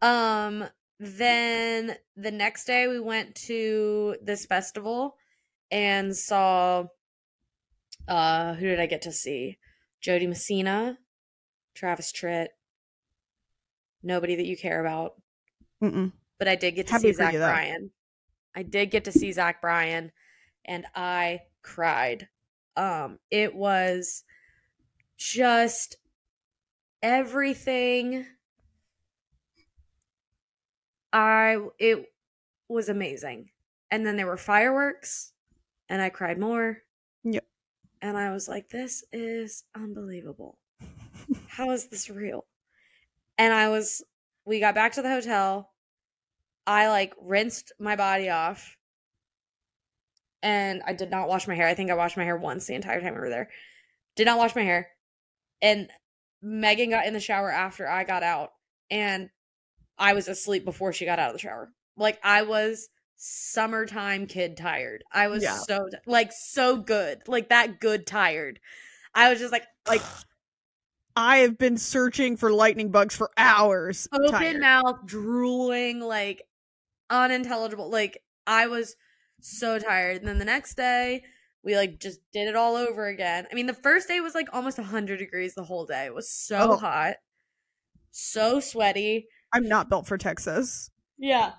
Um. 0.05 0.65
Then 0.99 1.97
the 2.15 2.31
next 2.31 2.63
day 2.65 2.87
we 2.87 2.99
went 2.99 3.35
to 3.47 4.15
this 4.21 4.45
festival 4.45 5.17
and 5.71 6.15
saw. 6.15 6.85
Uh, 8.07 8.53
who 8.53 8.67
did 8.67 8.79
I 8.79 8.85
get 8.85 9.01
to 9.01 9.11
see? 9.11 9.57
Jo 9.99 10.19
Dee 10.19 10.27
Messina, 10.27 10.97
Travis 11.73 12.13
Tritt. 12.13 12.47
Nobody 14.01 14.35
that 14.35 14.45
you 14.45 14.55
care 14.55 14.79
about, 14.79 15.13
Mm-mm. 15.81 16.11
but 16.37 16.47
I 16.47 16.55
did 16.55 16.75
get 16.75 16.87
to 16.87 16.93
Happy 16.93 17.07
see 17.09 17.13
Zach. 17.13 17.33
Bryan. 17.33 17.91
I 18.55 18.63
did 18.63 18.91
get 18.91 19.05
to 19.05 19.11
see 19.11 19.31
Zach 19.31 19.61
Bryan, 19.61 20.11
and 20.63 20.85
I 20.95 21.41
cried. 21.63 22.27
Um, 22.75 23.19
it 23.31 23.55
was 23.55 24.23
just 25.17 25.97
everything. 27.01 28.25
I 31.11 31.57
it 31.79 32.05
was 32.67 32.89
amazing, 32.89 33.49
and 33.91 34.05
then 34.05 34.17
there 34.17 34.27
were 34.27 34.37
fireworks, 34.37 35.33
and 35.89 36.01
I 36.01 36.09
cried 36.09 36.39
more. 36.39 36.79
Yep. 37.23 37.45
And 38.01 38.17
I 38.17 38.31
was 38.31 38.47
like, 38.47 38.69
"This 38.69 39.03
is 39.11 39.63
unbelievable. 39.75 40.57
How 41.47 41.71
is 41.71 41.87
this 41.87 42.09
real?" 42.09 42.45
And 43.37 43.53
I 43.53 43.69
was. 43.69 44.03
We 44.45 44.59
got 44.59 44.75
back 44.75 44.93
to 44.93 45.01
the 45.01 45.09
hotel. 45.09 45.71
I 46.67 46.89
like 46.89 47.13
rinsed 47.21 47.71
my 47.79 47.95
body 47.95 48.29
off 48.29 48.77
and 50.43 50.83
I 50.85 50.93
did 50.93 51.09
not 51.09 51.27
wash 51.27 51.47
my 51.47 51.55
hair. 51.55 51.67
I 51.67 51.73
think 51.73 51.89
I 51.89 51.95
washed 51.95 52.17
my 52.17 52.23
hair 52.23 52.37
once 52.37 52.67
the 52.67 52.75
entire 52.75 53.01
time 53.01 53.15
we 53.15 53.21
were 53.21 53.29
there. 53.29 53.49
Did 54.15 54.25
not 54.25 54.37
wash 54.37 54.55
my 54.55 54.61
hair. 54.61 54.89
And 55.61 55.89
Megan 56.41 56.89
got 56.91 57.07
in 57.07 57.13
the 57.13 57.19
shower 57.19 57.49
after 57.49 57.87
I 57.89 58.03
got 58.03 58.21
out 58.21 58.51
and 58.91 59.29
I 59.97 60.13
was 60.13 60.27
asleep 60.27 60.65
before 60.65 60.91
she 60.93 61.05
got 61.05 61.17
out 61.17 61.29
of 61.29 61.33
the 61.33 61.39
shower. 61.39 61.71
Like 61.97 62.19
I 62.23 62.41
was 62.43 62.89
summertime 63.15 64.27
kid 64.27 64.57
tired. 64.57 65.03
I 65.11 65.29
was 65.29 65.41
Yeah. 65.41 65.55
so 65.57 65.87
like 66.05 66.31
so 66.33 66.77
good. 66.77 67.21
Like 67.27 67.49
that 67.49 67.79
good 67.79 68.05
tired. 68.05 68.59
I 69.15 69.29
was 69.29 69.39
just 69.39 69.51
like 69.53 69.63
Like 69.87 70.01
I 71.15 71.37
have 71.37 71.57
been 71.57 71.77
searching 71.77 72.35
for 72.37 72.51
lightning 72.51 72.89
bugs 72.89 73.15
for 73.15 73.31
hours. 73.37 74.07
open 74.11 74.31
tired. 74.31 74.59
mouth, 74.59 75.05
drooling, 75.05 75.99
like 76.01 76.41
unintelligible. 77.09 77.89
Like 77.89 78.21
I 78.47 78.67
was 78.67 78.95
so 79.43 79.77
tired. 79.79 80.17
And 80.17 80.27
then 80.27 80.39
the 80.39 80.45
next 80.45 80.75
day, 80.75 81.23
we 81.63 81.75
like 81.75 81.99
just 81.99 82.19
did 82.31 82.47
it 82.47 82.55
all 82.55 82.75
over 82.75 83.07
again. 83.07 83.47
I 83.51 83.55
mean, 83.55 83.67
the 83.67 83.73
first 83.73 84.07
day 84.07 84.19
was 84.19 84.35
like 84.35 84.47
almost 84.53 84.77
100 84.77 85.17
degrees 85.17 85.53
the 85.55 85.63
whole 85.63 85.85
day. 85.85 86.05
It 86.05 86.13
was 86.13 86.29
so 86.29 86.73
Oh. 86.73 86.77
hot, 86.77 87.15
so 88.11 88.59
sweaty. 88.59 89.27
I'm 89.53 89.67
not 89.67 89.89
built 89.89 90.07
for 90.07 90.17
Texas. 90.17 90.89
Yeah. 91.17 91.53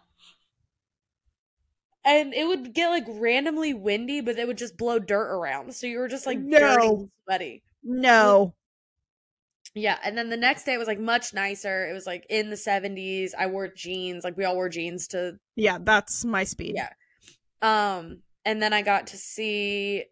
And 2.04 2.34
it 2.34 2.46
would 2.46 2.74
get 2.74 2.90
like 2.90 3.04
randomly 3.08 3.72
windy, 3.72 4.20
but 4.20 4.38
it 4.38 4.46
would 4.46 4.58
just 4.58 4.76
blow 4.76 4.98
dirt 4.98 5.30
around. 5.32 5.74
So 5.74 5.86
you 5.86 5.98
were 5.98 6.08
just 6.08 6.26
like 6.26 6.38
dirty 6.38 6.60
No. 6.60 6.90
and 7.00 7.10
sweaty. 7.24 7.62
No. 7.82 8.54
Yeah, 9.74 9.98
and 10.04 10.16
then 10.16 10.28
the 10.28 10.36
next 10.36 10.64
day 10.64 10.76
was 10.76 10.86
like 10.86 11.00
much 11.00 11.32
nicer. 11.34 11.88
It 11.88 11.92
was 11.94 12.06
like 12.06 12.26
in 12.28 12.50
the 12.50 12.56
70s. 12.56 13.32
I 13.36 13.46
wore 13.46 13.68
jeans, 13.68 14.22
like 14.22 14.36
we 14.36 14.44
all 14.44 14.54
wore 14.54 14.68
jeans 14.68 15.08
to 15.08 15.38
Yeah, 15.56 15.78
that's 15.80 16.24
my 16.24 16.44
speed. 16.44 16.74
Yeah. 16.76 16.90
Um 17.64 18.22
and 18.44 18.62
then 18.62 18.72
I 18.74 18.82
got 18.82 19.08
to 19.08 19.18
see 19.18 20.04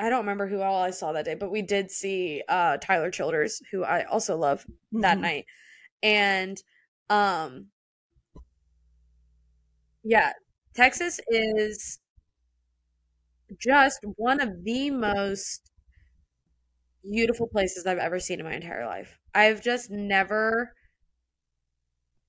I 0.00 0.10
don't 0.10 0.20
remember 0.20 0.46
who 0.48 0.60
all 0.62 0.82
I 0.82 0.90
saw 0.90 1.12
that 1.12 1.24
day, 1.26 1.34
but 1.34 1.50
we 1.52 1.62
did 1.62 1.90
see 1.90 2.44
uh 2.48 2.78
Tyler 2.78 3.10
Childers, 3.12 3.62
who 3.72 3.84
I 3.84 4.04
also 4.04 4.36
love 4.36 4.66
that 5.00 5.18
Mhm. 5.18 5.22
night. 5.22 5.46
And 6.02 6.62
um 7.10 7.68
yeah, 10.04 10.32
Texas 10.74 11.20
is 11.28 11.98
just 13.58 14.00
one 14.16 14.40
of 14.40 14.64
the 14.64 14.90
most 14.90 15.70
beautiful 17.02 17.46
places 17.48 17.86
I've 17.86 17.98
ever 17.98 18.20
seen 18.20 18.40
in 18.40 18.46
my 18.46 18.54
entire 18.54 18.86
life. 18.86 19.18
I've 19.34 19.62
just 19.62 19.90
never 19.90 20.74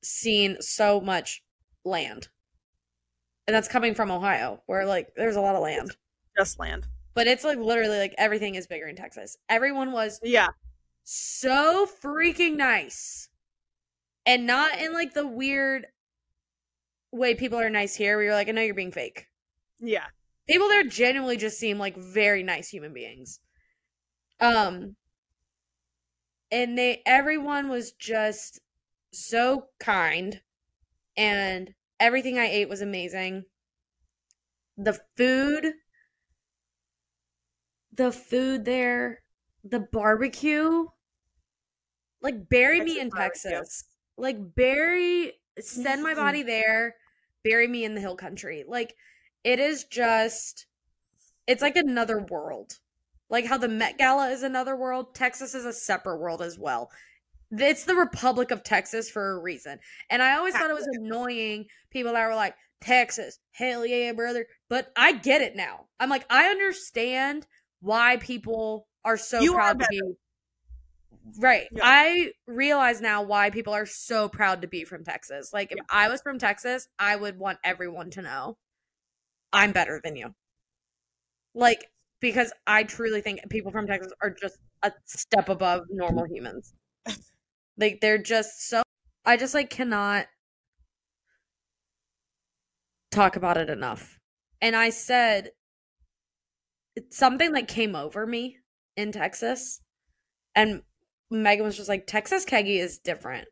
seen 0.03 0.62
so 0.62 1.00
much 1.01 1.41
land. 1.83 2.29
And 3.49 3.55
that's 3.55 3.67
coming 3.67 3.95
from 3.95 4.11
Ohio, 4.11 4.61
where 4.67 4.85
like 4.85 5.07
there's 5.15 5.35
a 5.35 5.41
lot 5.41 5.55
of 5.55 5.63
land. 5.63 5.95
Just 6.37 6.59
land. 6.59 6.85
But 7.15 7.25
it's 7.25 7.43
like 7.43 7.57
literally 7.57 7.97
like 7.97 8.13
everything 8.15 8.53
is 8.53 8.67
bigger 8.67 8.85
in 8.85 8.95
Texas. 8.95 9.37
Everyone 9.49 9.91
was 9.91 10.19
Yeah. 10.21 10.49
so 11.03 11.87
freaking 12.03 12.57
nice. 12.57 13.27
And 14.27 14.45
not 14.45 14.77
in 14.79 14.93
like 14.93 15.15
the 15.15 15.25
weird 15.25 15.87
way 17.11 17.33
people 17.33 17.59
are 17.59 17.71
nice 17.71 17.95
here 17.95 18.17
where 18.17 18.25
you're 18.25 18.35
like, 18.35 18.49
I 18.49 18.51
know 18.51 18.61
you're 18.61 18.75
being 18.75 18.91
fake. 18.91 19.25
Yeah. 19.79 20.05
People 20.47 20.67
there 20.67 20.83
genuinely 20.83 21.37
just 21.37 21.57
seem 21.57 21.79
like 21.79 21.97
very 21.97 22.43
nice 22.43 22.69
human 22.69 22.93
beings. 22.93 23.39
Um 24.39 24.95
and 26.51 26.77
they 26.77 27.01
everyone 27.03 27.67
was 27.67 27.93
just 27.93 28.59
so 29.11 29.69
kind 29.79 30.39
and 31.17 31.73
everything 31.99 32.37
I 32.37 32.45
ate 32.45 32.69
was 32.69 32.81
amazing. 32.81 33.45
The 34.77 34.99
food 35.17 35.73
the 37.93 38.11
food 38.13 38.63
there, 38.63 39.21
the 39.63 39.79
barbecue 39.79 40.85
like 42.21 42.49
bury 42.49 42.81
me 42.81 42.99
in 42.99 43.09
barbecue. 43.09 43.51
Texas. 43.51 43.85
Like 44.17 44.37
bury 44.55 45.33
send 45.59 46.03
my 46.03 46.13
body 46.13 46.43
there, 46.43 46.95
bury 47.43 47.67
me 47.67 47.85
in 47.85 47.95
the 47.95 48.01
hill 48.01 48.15
country. 48.15 48.63
Like 48.67 48.95
it 49.43 49.59
is 49.59 49.85
just 49.85 50.65
it's 51.47 51.61
like 51.61 51.77
another 51.77 52.19
world. 52.19 52.79
Like 53.29 53.45
how 53.45 53.57
the 53.57 53.67
Met 53.67 53.97
Gala 53.97 54.29
is 54.29 54.43
another 54.43 54.75
world, 54.75 55.13
Texas 55.13 55.53
is 55.53 55.65
a 55.65 55.73
separate 55.73 56.19
world 56.19 56.41
as 56.41 56.57
well. 56.57 56.89
It's 57.51 57.85
the 57.85 57.95
Republic 57.95 58.51
of 58.51 58.63
Texas 58.63 59.09
for 59.09 59.31
a 59.31 59.39
reason. 59.39 59.79
And 60.09 60.21
I 60.21 60.37
always 60.37 60.53
thought 60.53 60.69
it 60.69 60.75
was 60.75 60.87
annoying 60.93 61.65
people 61.89 62.13
that 62.13 62.27
were 62.27 62.35
like, 62.35 62.55
Texas, 62.81 63.39
hell 63.51 63.85
yeah, 63.85 64.13
brother. 64.13 64.47
But 64.69 64.91
I 64.95 65.13
get 65.13 65.41
it 65.41 65.55
now. 65.55 65.87
I'm 65.99 66.09
like, 66.09 66.25
I 66.29 66.45
understand 66.45 67.47
why 67.81 68.17
people 68.17 68.87
are 69.03 69.17
so 69.17 69.39
You 69.39 69.53
are 69.53 69.75
proud 69.75 69.79
to 69.79 69.87
be. 69.89 70.01
Right. 71.39 71.67
Yeah. 71.71 71.81
I 71.83 72.31
realize 72.47 73.01
now 73.01 73.21
why 73.21 73.49
people 73.49 73.73
are 73.73 73.85
so 73.85 74.29
proud 74.29 74.61
to 74.61 74.67
be 74.67 74.83
from 74.83 75.03
Texas. 75.03 75.51
Like, 75.53 75.71
if 75.71 75.77
Yeah. 75.77 75.83
I 75.89 76.09
was 76.09 76.21
from 76.21 76.39
Texas, 76.39 76.87
I 76.97 77.15
would 77.15 77.37
want 77.37 77.59
everyone 77.63 78.09
to 78.11 78.21
know 78.21 78.57
I'm 79.51 79.71
better 79.71 79.99
than 80.03 80.15
you. 80.15 80.33
Like, 81.53 81.85
because 82.19 82.53
I 82.67 82.83
truly 82.83 83.21
think 83.21 83.41
people 83.49 83.71
from 83.71 83.87
Texas 83.87 84.13
are 84.21 84.29
just 84.29 84.57
a 84.83 84.91
step 85.05 85.49
above 85.49 85.85
normal 85.89 86.25
mm. 86.25 86.35
humans. 86.35 86.73
Like, 87.79 88.00
they're 88.01 88.21
just 88.21 88.67
so. 88.67 88.83
I 89.25 89.38
just, 89.38 89.53
like, 89.53 89.69
cannot 89.69 90.27
talk 93.12 93.36
about 93.36 93.57
it 93.57 93.69
enough. 93.69 94.19
And 94.62 94.75
I 94.75 94.89
said, 94.89 95.51
it's 96.95 97.17
something 97.17 97.53
that 97.53 97.67
came 97.67 97.95
over 97.95 98.27
me 98.27 98.57
in 98.95 99.12
Texas. 99.12 99.81
And 100.55 100.81
Megan 101.31 101.65
was 101.65 101.77
just 101.77 101.89
like, 101.89 102.07
Texas 102.07 102.45
keggy 102.45 102.79
is 102.79 103.00
different 103.00 103.48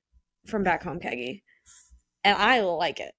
from 0.46 0.64
back 0.64 0.84
home 0.84 1.00
keggy. 1.00 1.44
And 2.24 2.38
I 2.38 2.62
like 2.62 3.00
it. 3.00 3.14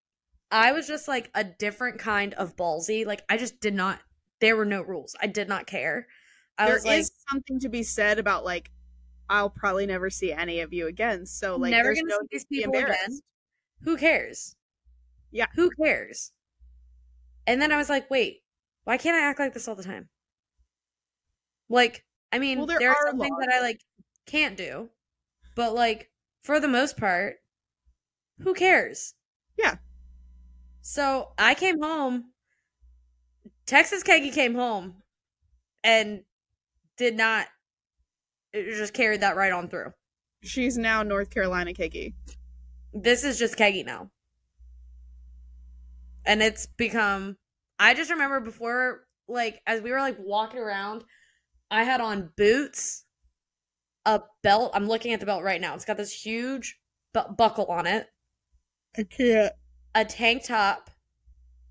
I 0.51 0.73
was 0.73 0.87
just 0.87 1.09
like 1.09 1.31
a 1.35 1.45
different 1.45 1.99
kind 1.99 2.35
of 2.35 2.57
ballsy. 2.57 3.07
Like 3.07 3.23
I 3.29 3.37
just 3.37 3.61
did 3.61 3.75
not 3.75 4.01
there 4.41 4.57
were 4.57 4.65
no 4.65 4.83
rules. 4.83 5.17
I 5.21 5.27
did 5.27 5.49
not 5.49 5.67
care. 5.67 6.07
I 6.59 6.67
There 6.67 6.75
was 6.75 6.85
like 6.85 7.05
something 7.31 7.61
to 7.61 7.69
be 7.69 7.83
said 7.83 8.19
about 8.19 8.45
like 8.45 8.71
I'll 9.29 9.51
probably 9.51 9.87
never 9.87 10.11
see 10.11 10.33
any 10.33 10.61
of 10.61 10.73
you 10.73 10.87
again. 10.87 11.27
So 11.27 11.57
like 11.57 11.71
never 11.71 11.95
gonna 11.95 12.07
no 12.09 12.19
see 12.21 12.27
these 12.31 12.47
need 12.51 12.63
to 12.65 12.71
be 12.71 12.79
people 12.79 12.91
again. 12.91 13.21
Who 13.83 13.97
cares? 13.97 14.57
Yeah. 15.31 15.47
Who 15.55 15.71
cares? 15.71 16.33
And 17.49 17.61
then 17.61 17.73
I 17.73 17.77
was 17.79 17.89
like, 17.89 18.09
wait, 18.11 18.45
why 18.85 18.97
can't 18.97 19.17
I 19.17 19.29
act 19.29 19.41
like 19.41 19.55
this 19.55 19.67
all 19.69 19.75
the 19.75 19.83
time? 19.83 20.09
Like, 21.69 22.05
I 22.33 22.39
mean, 22.39 22.59
Well, 22.59 22.67
there 22.67 22.79
there, 22.79 22.91
are 22.91 22.97
are 22.97 23.11
some 23.11 23.19
things 23.21 23.37
that 23.41 23.51
I 23.53 23.61
like 23.61 23.83
can't 24.27 24.57
do, 24.57 24.91
but 25.55 25.75
like 25.75 26.11
for 26.43 26.61
the 26.61 26.69
most 26.69 26.97
part, 26.97 27.37
who 28.41 28.55
cares? 28.55 29.15
Yeah. 29.57 29.77
So 30.81 31.33
I 31.39 31.55
came 31.55 31.81
home. 31.81 32.33
Texas 33.67 34.03
Keggy 34.03 34.33
came 34.33 34.55
home 34.55 35.03
and 35.85 36.25
did 36.97 37.17
not 37.17 37.49
it 38.53 38.77
just 38.77 38.95
carried 38.95 39.21
that 39.21 39.37
right 39.37 39.53
on 39.53 39.69
through. 39.69 39.93
She's 40.43 40.79
now 40.79 41.03
North 41.03 41.31
Carolina 41.31 41.73
Kiki. 41.75 42.15
this 42.93 43.25
is 43.25 43.39
just 43.39 43.57
keggy 43.57 43.85
now 43.85 44.11
and 46.25 46.43
it's 46.43 46.67
become 46.77 47.37
i 47.79 47.95
just 47.95 48.11
remember 48.11 48.41
before 48.41 49.05
like 49.29 49.61
as 49.67 49.81
we 49.83 49.91
were 49.91 50.01
like 50.01 50.17
walking 50.21 50.59
around 50.61 51.05
i 51.71 51.85
had 51.85 52.01
on 52.01 52.31
boots 52.37 53.05
a 54.07 54.21
belt 54.43 54.71
i'm 54.75 54.87
looking 54.87 55.13
at 55.13 55.21
the 55.21 55.27
belt 55.27 55.43
right 55.43 55.61
now 55.61 55.75
it's 55.75 55.85
got 55.85 55.97
this 55.97 56.13
huge 56.13 56.79
bu- 57.13 57.33
buckle 57.37 57.67
on 57.67 57.87
it 57.87 58.07
I 58.97 59.03
can't. 59.05 59.53
a 59.95 60.05
tank 60.05 60.45
top 60.47 60.91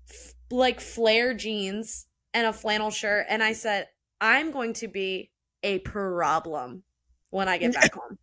f- 0.08 0.34
like 0.50 0.80
flare 0.80 1.34
jeans 1.34 2.06
and 2.32 2.46
a 2.46 2.52
flannel 2.52 2.90
shirt 2.90 3.26
and 3.28 3.42
i 3.42 3.52
said 3.52 3.88
i'm 4.20 4.50
going 4.52 4.72
to 4.74 4.88
be 4.88 5.30
a 5.62 5.78
problem 5.80 6.82
when 7.30 7.48
i 7.48 7.58
get 7.58 7.72
back 7.74 7.92
home 8.00 8.18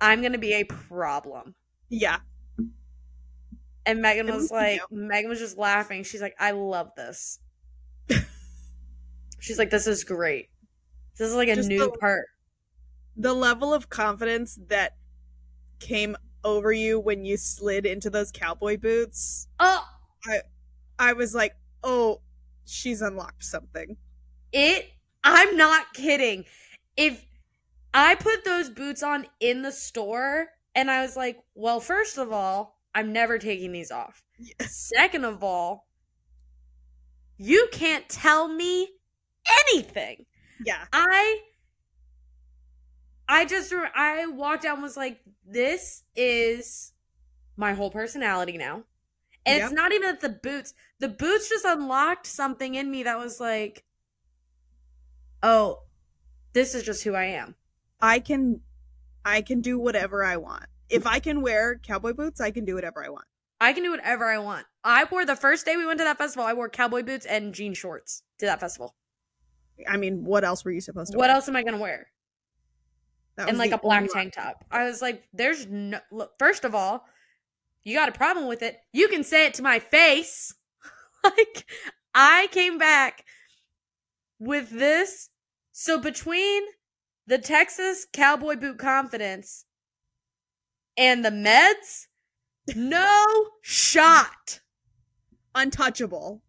i'm 0.00 0.20
going 0.20 0.32
to 0.32 0.38
be 0.38 0.52
a 0.54 0.64
problem 0.64 1.54
Yeah. 1.88 2.18
And 3.88 4.02
Megan 4.02 4.26
was 4.26 4.48
for 4.48 4.60
you. 4.60 4.78
like, 4.80 4.80
Megan 4.90 5.28
was 5.30 5.38
just 5.38 5.56
laughing. 5.56 6.02
She's 6.02 6.20
like, 6.20 6.34
I 6.40 6.50
love 6.50 6.90
this. 6.96 7.38
She's 9.38 9.58
like, 9.60 9.70
this 9.70 9.86
is 9.86 10.02
great. 10.02 10.48
This 11.16 11.28
is 11.28 11.36
like 11.36 11.48
a 11.48 11.54
Just 11.54 11.68
new 11.68 11.78
the- 11.78 11.90
part. 11.92 12.26
The 13.16 13.32
level 13.32 13.72
of 13.72 13.88
confidence 13.88 14.58
that 14.66 14.96
came 15.78 16.16
over 16.42 16.72
you 16.72 16.98
when 16.98 17.24
you 17.24 17.36
slid 17.36 17.86
into 17.86 18.10
those 18.10 18.32
cowboy 18.32 18.76
boots, 18.76 19.46
Oh, 19.60 19.86
I, 20.24 20.40
I 20.98 21.12
was 21.12 21.32
like, 21.34 21.54
"Oh, 21.84 22.20
she's 22.66 23.00
unlocked 23.02 23.44
something." 23.44 23.96
it. 24.52 24.90
I'm 25.26 25.56
not 25.56 25.92
kidding. 25.94 26.44
If 26.96 27.26
I 27.94 28.14
put 28.16 28.44
those 28.44 28.70
boots 28.70 29.02
on 29.02 29.26
in 29.40 29.62
the 29.62 29.72
store 29.72 30.48
and 30.74 30.90
I 30.90 31.02
was 31.02 31.16
like, 31.16 31.38
well, 31.54 31.80
first 31.80 32.18
of 32.18 32.32
all, 32.32 32.78
I'm 32.94 33.12
never 33.12 33.38
taking 33.38 33.72
these 33.72 33.90
off. 33.90 34.22
Second 34.66 35.24
of 35.24 35.44
all, 35.44 35.86
you 37.38 37.68
can't 37.72 38.08
tell 38.08 38.48
me 38.48 38.88
anything. 39.68 40.26
Yeah. 40.58 40.86
I 40.92 41.40
I 43.28 43.44
just 43.44 43.72
I 43.72 44.26
walked 44.26 44.64
out 44.64 44.74
and 44.74 44.82
was 44.82 44.96
like, 44.96 45.20
this 45.44 46.04
is 46.14 46.92
my 47.56 47.74
whole 47.74 47.90
personality 47.90 48.58
now. 48.58 48.84
And 49.46 49.58
Yep. 49.58 49.64
it's 49.64 49.72
not 49.72 49.92
even 49.92 50.18
the 50.20 50.30
boots. 50.30 50.74
The 51.00 51.08
boots 51.08 51.48
just 51.48 51.64
unlocked 51.64 52.26
something 52.26 52.74
in 52.76 52.90
me 52.90 53.04
that 53.04 53.18
was 53.18 53.40
like, 53.40 53.84
oh, 55.46 55.82
this 56.52 56.74
is 56.74 56.82
just 56.82 57.04
who 57.04 57.14
I 57.14 57.24
am. 57.24 57.54
I 58.00 58.18
can 58.18 58.60
I 59.24 59.40
can 59.40 59.60
do 59.60 59.78
whatever 59.78 60.24
I 60.24 60.36
want. 60.36 60.66
If 60.90 61.06
I 61.06 61.18
can 61.18 61.40
wear 61.40 61.78
cowboy 61.78 62.12
boots, 62.12 62.40
I 62.40 62.50
can 62.50 62.64
do 62.64 62.74
whatever 62.74 63.04
I 63.04 63.08
want. 63.08 63.24
I 63.60 63.72
can 63.72 63.82
do 63.82 63.90
whatever 63.90 64.26
I 64.26 64.38
want. 64.38 64.66
I 64.84 65.04
wore 65.10 65.24
the 65.24 65.36
first 65.36 65.64
day 65.64 65.76
we 65.76 65.86
went 65.86 65.98
to 65.98 66.04
that 66.04 66.18
festival, 66.18 66.44
I 66.44 66.52
wore 66.52 66.68
cowboy 66.68 67.02
boots 67.02 67.26
and 67.26 67.54
jean 67.54 67.74
shorts 67.74 68.22
to 68.38 68.46
that 68.46 68.60
festival. 68.60 68.94
I 69.88 69.96
mean, 69.96 70.24
what 70.24 70.44
else 70.44 70.64
were 70.64 70.70
you 70.70 70.80
supposed 70.80 71.12
to 71.12 71.18
What 71.18 71.28
wear? 71.28 71.34
else 71.36 71.48
am 71.48 71.56
I 71.56 71.62
going 71.62 71.74
to 71.74 71.80
wear? 71.80 72.08
And 73.38 73.58
like 73.58 73.72
a 73.72 73.78
black 73.78 74.10
tank 74.10 74.32
top. 74.32 74.64
I 74.70 74.84
was 74.84 75.02
like, 75.02 75.24
there's 75.34 75.66
no. 75.66 75.98
Look, 76.10 76.32
first 76.38 76.64
of 76.64 76.74
all, 76.74 77.04
you 77.84 77.94
got 77.94 78.08
a 78.08 78.12
problem 78.12 78.46
with 78.48 78.62
it. 78.62 78.78
You 78.92 79.08
can 79.08 79.22
say 79.22 79.46
it 79.46 79.54
to 79.54 79.62
my 79.62 79.78
face. 79.78 80.54
like, 81.24 81.66
I 82.14 82.48
came 82.50 82.78
back 82.78 83.24
with 84.38 84.70
this. 84.70 85.28
So 85.78 85.98
between 86.00 86.62
the 87.26 87.36
Texas 87.36 88.06
cowboy 88.10 88.56
boot 88.56 88.78
confidence 88.78 89.66
and 90.96 91.22
the 91.22 91.28
meds, 91.28 92.06
no 92.74 93.48
shot. 93.60 94.60
untouchable. 95.54 96.40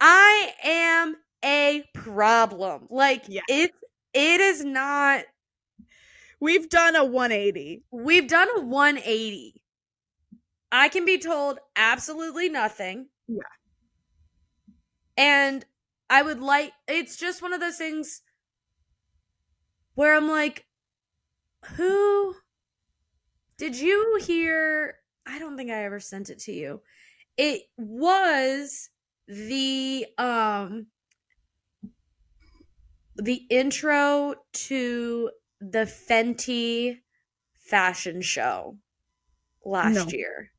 I 0.00 0.54
am 0.64 1.16
a 1.44 1.84
problem. 1.92 2.86
Like, 2.88 3.24
Yeah. 3.28 3.42
it, 3.46 3.72
it 4.14 4.40
is 4.40 4.64
not. 4.64 5.26
We've 6.40 6.70
done 6.70 6.96
a 6.96 7.04
180. 7.04 7.84
We've 7.90 8.26
done 8.26 8.48
a 8.56 8.60
180. 8.62 9.60
I 10.72 10.88
can 10.88 11.04
be 11.04 11.18
told 11.18 11.58
absolutely 11.76 12.48
nothing. 12.48 13.08
Yeah. 13.28 13.42
And 15.18 15.62
I 16.08 16.22
would 16.22 16.40
like, 16.40 16.72
it's 16.88 17.18
just 17.18 17.42
one 17.42 17.52
of 17.52 17.60
those 17.60 17.76
things 17.76 18.22
where 19.96 20.14
I'm 20.16 20.28
like, 20.28 20.66
who 21.76 22.36
did 23.58 23.78
you 23.78 24.18
hear? 24.22 24.98
I 25.26 25.38
don't 25.38 25.56
think 25.56 25.70
I 25.70 25.84
ever 25.84 26.00
sent 26.00 26.30
it 26.30 26.38
to 26.40 26.52
you. 26.52 26.82
It 27.36 27.64
was 27.76 28.90
the, 29.28 30.06
um, 30.18 30.88
the 33.16 33.46
intro 33.50 34.34
to 34.52 35.30
the 35.60 35.84
Fenty 35.86 37.00
fashion 37.54 38.20
show 38.22 38.78
last 39.64 40.12
No. 40.12 40.12
year. 40.12 40.52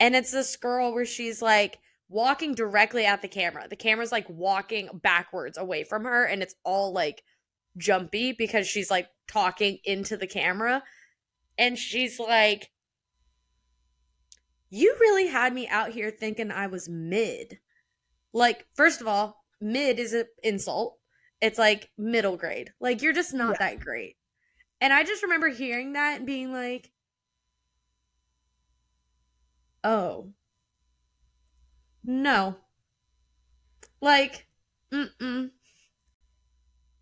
And 0.00 0.16
it's 0.16 0.32
this 0.32 0.56
girl 0.56 0.94
where 0.94 1.04
she's 1.06 1.42
like 1.42 1.78
walking 2.08 2.54
directly 2.54 3.06
at 3.06 3.22
the 3.22 3.28
camera. 3.28 3.68
The 3.68 3.76
camera's 3.76 4.12
like 4.12 4.28
walking 4.28 4.88
backwards 5.02 5.58
away 5.58 5.84
from 5.84 6.04
her 6.04 6.24
and 6.24 6.42
it's 6.42 6.56
all 6.64 6.92
like 6.92 7.24
jumpy 7.76 8.32
because 8.32 8.66
she's 8.66 8.90
like 8.90 9.08
talking 9.28 9.78
into 9.84 10.16
the 10.16 10.26
camera. 10.26 10.82
And 11.58 11.78
she's 11.78 12.18
like, 12.20 12.70
You 14.70 14.96
really 15.00 15.28
had 15.28 15.52
me 15.54 15.68
out 15.68 15.90
here 15.90 16.10
thinking 16.10 16.50
I 16.50 16.66
was 16.66 16.88
mid. 16.88 17.60
Like, 18.32 18.66
first 18.74 19.00
of 19.00 19.08
all, 19.08 19.44
mid 19.60 19.98
is 19.98 20.12
an 20.12 20.26
insult. 20.42 20.98
It's 21.40 21.58
like 21.58 21.90
middle 21.98 22.36
grade. 22.36 22.72
Like, 22.80 23.02
you're 23.02 23.12
just 23.12 23.34
not 23.34 23.58
Yeah. 23.60 23.70
that 23.70 23.80
great. 23.80 24.16
And 24.80 24.92
I 24.92 25.04
just 25.04 25.22
remember 25.22 25.48
hearing 25.48 25.92
that 25.94 26.18
and 26.18 26.26
being 26.26 26.52
like, 26.52 26.92
oh, 29.82 30.32
no. 32.04 32.56
Like, 34.00 34.46
mm-mm. 34.92 35.50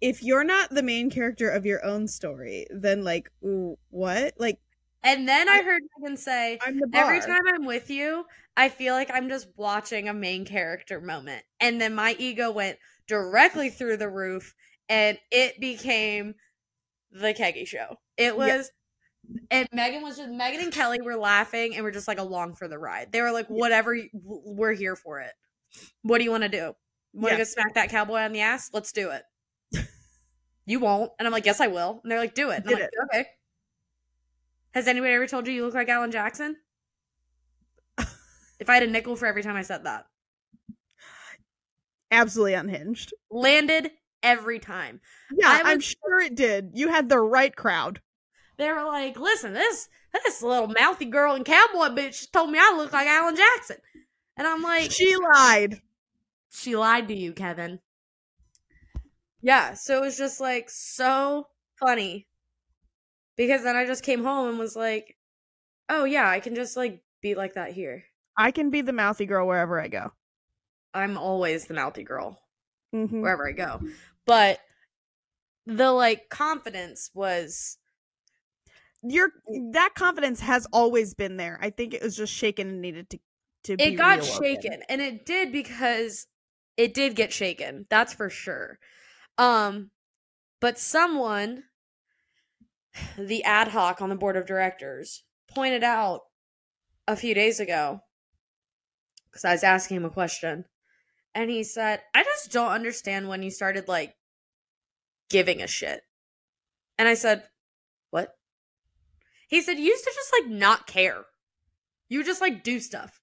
If 0.02 0.23
you're 0.23 0.44
not 0.44 0.71
the 0.71 0.82
main 0.82 1.11
character 1.11 1.49
of 1.49 1.64
your 1.64 1.85
own 1.85 2.09
story, 2.09 2.66
then 2.71 3.04
like, 3.04 3.30
ooh, 3.44 3.78
what? 3.90 4.35
Like, 4.37 4.59
And 5.05 5.29
then 5.29 5.48
I 5.48 5.59
I- 5.59 5.62
heard 5.62 5.83
Megan 5.98 6.16
say, 6.16 6.59
I'm 6.61 6.79
the 6.81 6.88
bar. 6.88 7.05
every 7.05 7.20
time 7.20 7.40
I'm 7.55 7.64
with 7.64 7.88
you, 7.88 8.26
I 8.57 8.68
feel 8.68 8.94
like 8.94 9.11
I'm 9.12 9.29
just 9.29 9.46
watching 9.57 10.09
a 10.09 10.12
main 10.14 10.44
character 10.44 11.00
moment. 11.00 11.44
And 11.61 11.81
then 11.81 11.94
my 11.94 12.14
ego 12.18 12.50
went 12.50 12.79
directly 13.07 13.70
through 13.70 13.96
the 13.96 14.09
roof 14.11 14.55
and 14.88 15.18
it 15.31 15.59
became 15.61 16.35
the 17.12 17.33
Keggy 17.33 17.66
show. 17.66 17.96
It 18.16 18.37
was 18.37 18.70
Yeah. 19.29 19.40
and 19.53 19.68
Megan 19.72 20.03
was 20.03 20.16
just 20.18 20.31
Megan 20.31 20.61
and 20.64 20.72
Kelly 20.72 21.00
were 21.00 21.16
laughing 21.16 21.74
and 21.76 21.85
were 21.85 21.90
just 21.92 22.09
like 22.09 22.18
along 22.18 22.57
for 22.57 22.66
the 22.68 22.79
ride. 22.79 23.12
They 23.12 23.20
were 23.22 23.31
like, 23.33 23.46
whatever, 23.46 23.96
we're 24.12 24.72
here 24.72 24.96
for 24.96 25.20
it. 25.20 25.33
What 26.03 26.18
do 26.18 26.24
you 26.24 26.31
want 26.33 26.42
to 26.42 26.48
do? 26.48 26.74
Want 27.12 27.29
to 27.29 27.35
Yeah. 27.35 27.38
go 27.38 27.44
smack 27.44 27.74
that 27.74 27.88
cowboy 27.90 28.18
on 28.20 28.33
the 28.33 28.40
ass? 28.40 28.68
Let's 28.72 28.90
do 28.92 29.11
it. 29.11 29.22
You 30.66 30.81
won't. 30.81 31.12
And 31.18 31.27
I'm 31.27 31.33
like, 31.33 31.46
yes, 31.46 31.61
I 31.61 31.68
will. 31.68 32.01
And 32.03 32.11
they're 32.11 32.18
like, 32.18 32.35
do 32.35 32.51
it. 32.51 32.62
And 32.64 32.75
I'm 32.75 32.81
like, 32.81 32.90
okay. 33.12 33.27
Has 34.75 34.88
anybody 34.88 35.12
ever 35.12 35.27
told 35.27 35.46
you 35.46 35.53
you 35.53 35.64
look 35.64 35.75
like 35.75 35.88
Alan 35.88 36.11
Jackson? 36.11 36.57
if 37.98 38.68
I 38.68 38.75
had 38.75 38.83
a 38.85 38.87
nickel 38.87 39.16
for 39.16 39.27
every 39.27 39.42
time 39.42 39.57
I 39.57 39.62
said 39.62 39.85
that. 39.85 40.07
Absolutely 42.11 42.55
unhinged. 42.55 43.12
Landed 43.31 43.90
every 44.22 44.59
time. 44.59 45.01
Yeah, 45.33 45.48
I 45.48 45.72
I'm 45.72 45.81
sure 45.81 46.20
it 46.20 46.35
did. 46.35 46.70
You 46.75 46.88
had 46.88 47.09
the 47.09 47.18
right 47.18 47.55
crowd. 47.55 48.01
They 48.59 48.70
were 48.70 48.85
like, 48.85 49.18
listen, 49.18 49.53
this 49.55 49.88
this 50.25 50.42
little 50.42 50.68
mouthy 50.68 51.07
girl 51.07 51.35
in 51.35 51.42
cowboy 51.42 51.88
bitch 51.88 52.31
told 52.33 52.51
me 52.51 52.59
I 52.61 52.75
look 52.77 52.92
like 52.92 53.07
Alan 53.09 53.35
Jackson. 53.35 53.79
And 54.37 54.46
I'm 54.46 54.62
like, 54.62 54.90
She 54.90 55.16
lied. 55.16 55.81
she 56.51 56.77
lied 56.77 57.09
to 57.09 57.14
you, 57.14 57.33
Kevin. 57.33 57.81
Yeah, 59.42 59.74
so 59.74 59.98
it 59.98 60.00
was 60.00 60.16
just 60.16 60.40
like 60.40 60.70
so 60.70 61.48
funny. 61.78 62.28
Because 63.37 63.62
then 63.62 63.76
I 63.76 63.87
just 63.87 64.05
came 64.05 64.24
home 64.24 64.48
and 64.48 64.59
was 64.59 64.76
like, 64.76 65.18
oh 65.88 66.05
yeah, 66.05 66.28
I 66.31 66.40
can 66.40 66.55
just 66.55 66.76
like 66.76 67.05
be 67.22 67.35
like 67.35 67.55
that 67.55 67.72
here. 67.72 68.05
I 68.37 68.50
can 68.50 68.68
be 68.68 68.83
the 68.83 68.92
mouthy 68.92 69.24
girl 69.24 69.46
wherever 69.46 69.81
I 69.81 69.88
go. 69.88 70.12
I'm 70.94 71.16
always 71.16 71.66
the 71.66 71.74
mouthy 71.74 72.02
girl 72.02 72.42
Mm-hmm. 72.94 73.22
wherever 73.22 73.48
I 73.48 73.52
go. 73.52 73.83
But 74.26 74.61
the 75.66 75.90
like 75.92 76.28
confidence 76.28 77.11
was 77.14 77.78
Your 79.02 79.33
that 79.72 79.94
confidence 79.94 80.40
has 80.40 80.66
always 80.72 81.14
been 81.14 81.37
there. 81.37 81.59
I 81.61 81.70
think 81.70 81.92
it 81.92 82.02
was 82.02 82.16
just 82.16 82.33
shaken 82.33 82.68
and 82.68 82.81
needed 82.81 83.11
to 83.11 83.18
to 83.64 83.76
be 83.76 83.90
it 83.90 83.96
got 83.96 84.24
shaken 84.24 84.83
and 84.88 85.00
it 85.00 85.24
did 85.26 85.52
because 85.52 86.26
it 86.76 86.94
did 86.94 87.14
get 87.16 87.33
shaken 87.33 87.87
that's 87.90 88.12
for 88.12 88.31
sure 88.31 88.78
um 89.38 89.90
but 90.61 90.79
someone 90.79 91.64
the 93.18 93.42
ad 93.45 93.68
hoc 93.68 94.01
on 94.01 94.09
the 94.09 94.16
board 94.16 94.37
of 94.37 94.47
directors 94.47 95.25
pointed 95.49 95.83
out 95.83 96.21
a 97.07 97.16
few 97.16 97.35
days 97.35 97.61
ago 97.61 98.01
because 99.31 99.45
i 99.45 99.53
was 99.53 99.64
asking 99.64 99.97
him 99.97 100.05
a 100.05 100.11
question 100.11 100.64
and 101.35 101.51
he 101.51 101.62
said 101.62 102.01
i 102.14 102.23
just 102.23 102.53
don't 102.53 102.73
understand 102.73 103.29
when 103.29 103.42
you 103.42 103.51
started 103.51 103.88
like 103.88 104.14
giving 105.31 105.62
a 105.62 105.66
shit 105.66 106.03
and 106.99 107.09
i 107.09 107.14
said 107.14 107.45
what 108.11 108.35
he 109.49 109.61
said 109.61 109.79
you 109.79 109.85
used 109.85 110.05
to 110.05 110.12
just 110.14 110.33
like 110.33 110.51
not 110.51 110.87
care 110.87 111.25
you 112.09 112.23
just 112.23 112.40
like 112.42 112.62
do 112.62 112.79
stuff 112.79 113.23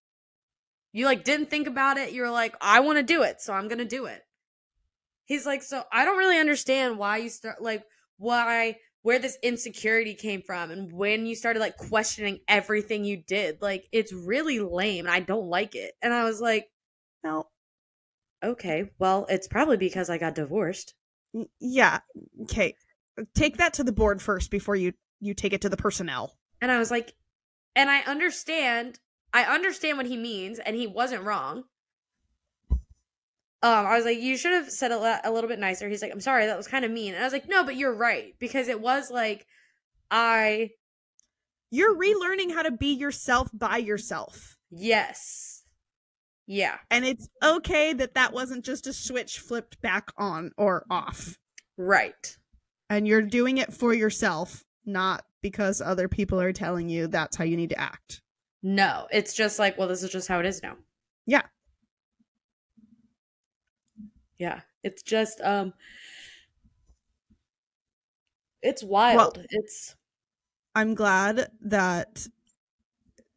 you 0.92 1.06
like 1.06 1.24
didn't 1.24 1.50
think 1.50 1.68
about 1.68 1.98
it. 1.98 2.14
You 2.14 2.24
were 2.24 2.32
like, 2.32 2.56
I 2.62 2.80
want 2.80 2.98
to 2.98 3.04
do 3.04 3.24
it, 3.24 3.42
so 3.42 3.54
I'm 3.54 3.68
to 3.70 3.86
do 3.86 4.06
it. 4.06 4.22
He's 5.30 5.46
like, 5.46 5.62
so 5.62 5.84
I 5.94 6.06
don't 6.06 6.18
really 6.18 6.40
understand 6.40 6.98
why 6.98 7.18
you 7.18 7.30
start 7.30 7.62
like 7.62 7.84
why 8.18 8.78
where 9.04 9.20
this 9.20 9.38
insecurity 9.44 10.16
came 10.16 10.42
from 10.42 10.72
and 10.72 10.92
when 10.92 11.28
you 11.28 11.36
started 11.36 11.60
like 11.60 11.78
questioning 11.78 12.40
everything 12.48 13.06
you 13.06 13.24
did. 13.26 13.62
Like 13.62 13.86
it's 13.92 14.12
really 14.12 14.60
lame 14.60 15.06
and 15.06 15.14
I 15.14 15.20
don't 15.20 15.48
like 15.48 15.76
it. 15.76 15.94
And 16.02 16.12
I 16.12 16.24
was 16.24 16.42
like, 16.42 16.68
No. 17.24 17.46
okay, 18.44 18.90
well, 18.98 19.28
it's 19.30 19.48
probably 19.48 19.78
because 19.78 20.10
I 20.10 20.18
got 20.18 20.34
divorced. 20.34 20.96
Yeah. 21.60 22.00
Okay. 22.42 22.76
Take 23.36 23.58
that 23.58 23.76
to 23.76 23.84
the 23.84 23.92
board 23.92 24.24
first 24.24 24.50
before 24.50 24.76
you 24.76 24.94
you 25.20 25.36
take 25.36 25.54
it 25.54 25.62
to 25.62 25.70
the 25.70 25.78
personnel. 25.78 26.34
And 26.60 26.72
I 26.72 26.80
was 26.80 26.90
like, 26.90 27.14
and 27.76 27.88
I 27.88 28.00
understand, 28.00 29.00
I 29.32 29.44
understand 29.44 29.98
what 29.98 30.08
he 30.08 30.18
means, 30.18 30.58
and 30.58 30.76
he 30.76 30.88
wasn't 30.88 31.24
wrong. 31.24 31.66
Um, 33.62 33.86
I 33.86 33.96
was 33.96 34.06
like, 34.06 34.20
you 34.20 34.38
should 34.38 34.54
have 34.54 34.70
said 34.70 34.92
it 34.92 35.22
a 35.26 35.32
little 35.32 35.50
bit 35.50 35.60
nicer. 35.60 35.90
He's 35.90 36.02
like, 36.02 36.14
I'm 36.14 36.22
sorry, 36.22 36.46
that 36.46 36.56
was 36.58 36.68
kind 36.68 36.86
of 36.86 36.92
mean. 36.92 37.14
And 37.14 37.22
I 37.22 37.26
was 37.26 37.34
like, 37.34 37.50
no, 37.50 37.64
but 37.66 37.76
you're 37.76 37.94
right 37.94 38.34
because 38.40 38.68
it 38.70 38.80
was 38.80 39.12
like, 39.12 39.46
I 40.10 40.72
You're 41.70 41.96
relearning 41.96 42.54
how 42.54 42.64
to 42.64 42.72
be 42.72 42.94
yourself 42.94 43.50
by 43.54 43.78
yourself. 43.78 44.56
yes, 44.72 45.64
yeah, 46.48 46.78
And 46.90 47.06
it's 47.06 47.28
okay 47.44 47.94
that 47.94 48.16
that 48.16 48.34
wasn't 48.34 48.66
just 48.66 48.88
a 48.88 48.94
switch 48.94 49.38
flipped 49.40 49.80
back 49.82 50.10
on 50.18 50.52
or 50.58 50.84
off. 50.90 51.38
right, 51.78 52.38
And 52.90 53.08
you're 53.08 53.22
doing 53.22 53.58
it 53.60 53.72
for 53.72 53.94
yourself, 53.94 54.64
not 54.84 55.26
because 55.44 55.80
other 55.80 56.08
people 56.08 56.42
are 56.42 56.52
telling 56.52 56.90
you 56.90 57.08
that's 57.08 57.38
how 57.38 57.44
you 57.44 57.56
need 57.56 57.70
to 57.70 57.80
act. 57.80 58.22
No, 58.64 59.06
it's 59.12 59.34
just 59.36 59.60
like, 59.60 59.78
well, 59.78 59.88
this 59.88 60.02
is 60.02 60.10
just 60.10 60.28
how 60.28 60.40
it 60.40 60.46
is 60.48 60.64
now. 60.64 60.76
Yeah. 61.28 61.44
Yeah. 64.40 64.62
It's 64.84 65.04
just 65.04 65.40
um 65.42 65.74
it's 68.62 68.84
wild. 68.84 69.38
well, 69.38 69.46
it's 69.50 69.96
I'm 70.76 70.96
glad 70.96 71.50
that 71.62 72.28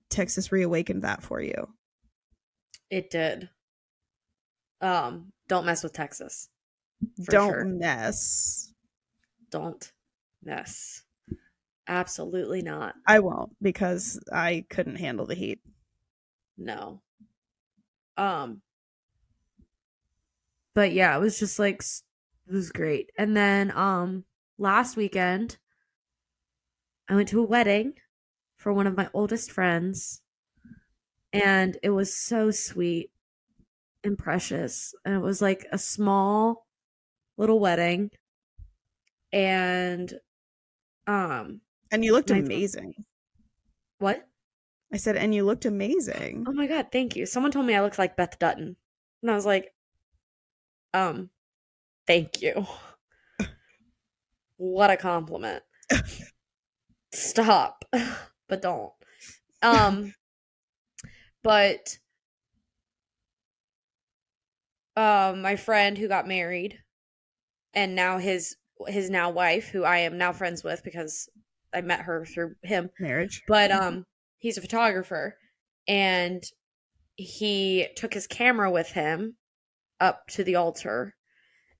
Texas 0.08 0.52
reawakened 0.52 1.02
that 1.02 1.22
for 1.22 1.40
you. 1.40 1.68
it 2.90 3.10
did. 3.10 3.48
Um, 4.80 5.32
don't 5.48 5.64
mess 5.64 5.82
with 5.82 5.92
Texas. 5.92 6.48
Don't 7.24 7.50
sure. 7.50 7.64
mess. 7.64 8.72
Don't 9.50 9.92
mess. 10.42 11.02
Absolutely 11.88 12.62
not. 12.62 12.94
I 13.06 13.20
won't 13.20 13.56
because 13.60 14.20
I 14.32 14.64
couldn't 14.68 14.96
handle 14.96 15.26
the 15.26 15.34
heat. 15.34 15.60
No. 16.58 17.00
Um 18.16 18.60
but 20.74 20.92
yeah, 20.92 21.16
it 21.16 21.20
was 21.20 21.38
just 21.38 21.58
like 21.58 21.82
it 21.82 22.52
was 22.52 22.72
great. 22.72 23.10
And 23.16 23.36
then 23.36 23.70
um 23.72 24.24
last 24.58 24.96
weekend 24.96 25.58
I 27.08 27.14
went 27.14 27.28
to 27.28 27.38
a 27.38 27.44
wedding 27.44 28.00
for 28.56 28.72
one 28.72 28.86
of 28.88 28.96
my 28.96 29.10
oldest 29.14 29.52
friends 29.52 30.22
and 31.32 31.78
it 31.82 31.90
was 31.90 32.14
so 32.16 32.50
sweet 32.50 33.10
and 34.04 34.18
precious. 34.18 34.94
And 35.04 35.14
it 35.14 35.20
was 35.20 35.42
like 35.42 35.66
a 35.72 35.78
small 35.78 36.66
little 37.38 37.60
wedding 37.60 38.10
and 39.32 40.12
um 41.06 41.62
And 41.92 42.04
you 42.04 42.12
looked 42.12 42.32
amazing. 42.32 43.04
what? 43.98 44.28
I 44.92 44.96
said, 44.96 45.16
and 45.16 45.34
you 45.34 45.44
looked 45.44 45.64
amazing. 45.64 46.46
Oh 46.46 46.52
my 46.52 46.66
god, 46.66 46.88
thank 46.92 47.16
you. 47.16 47.26
Someone 47.26 47.50
told 47.52 47.66
me 47.66 47.74
I 47.74 47.80
looked 47.82 47.98
like 47.98 48.16
Beth 48.16 48.38
Dutton. 48.38 48.76
And 49.22 49.30
I 49.30 49.34
was 49.34 49.46
like, 49.46 49.74
um, 50.94 51.30
thank 52.06 52.42
you. 52.42 52.66
what 54.56 54.90
a 54.90 54.96
compliment. 54.96 55.62
Stop. 57.12 57.84
but 58.48 58.62
don't. 58.62 58.92
Um 59.62 60.14
but 61.42 61.98
um 64.96 65.42
my 65.42 65.56
friend 65.56 65.96
who 65.96 66.08
got 66.08 66.26
married 66.26 66.78
and 67.74 67.94
now 67.94 68.18
his 68.18 68.56
his 68.88 69.10
now 69.10 69.30
wife 69.30 69.68
who 69.68 69.84
I 69.84 69.98
am 69.98 70.18
now 70.18 70.32
friends 70.32 70.64
with 70.64 70.82
because 70.84 71.28
I 71.72 71.80
met 71.80 72.00
her 72.00 72.24
through 72.24 72.54
him 72.62 72.90
Marriage. 72.98 73.42
but 73.46 73.70
um 73.70 74.04
he's 74.38 74.58
a 74.58 74.62
photographer 74.62 75.36
and 75.86 76.42
he 77.16 77.88
took 77.96 78.12
his 78.14 78.26
camera 78.26 78.70
with 78.70 78.90
him 78.90 79.36
up 80.02 80.26
to 80.26 80.42
the 80.44 80.56
altar 80.56 81.14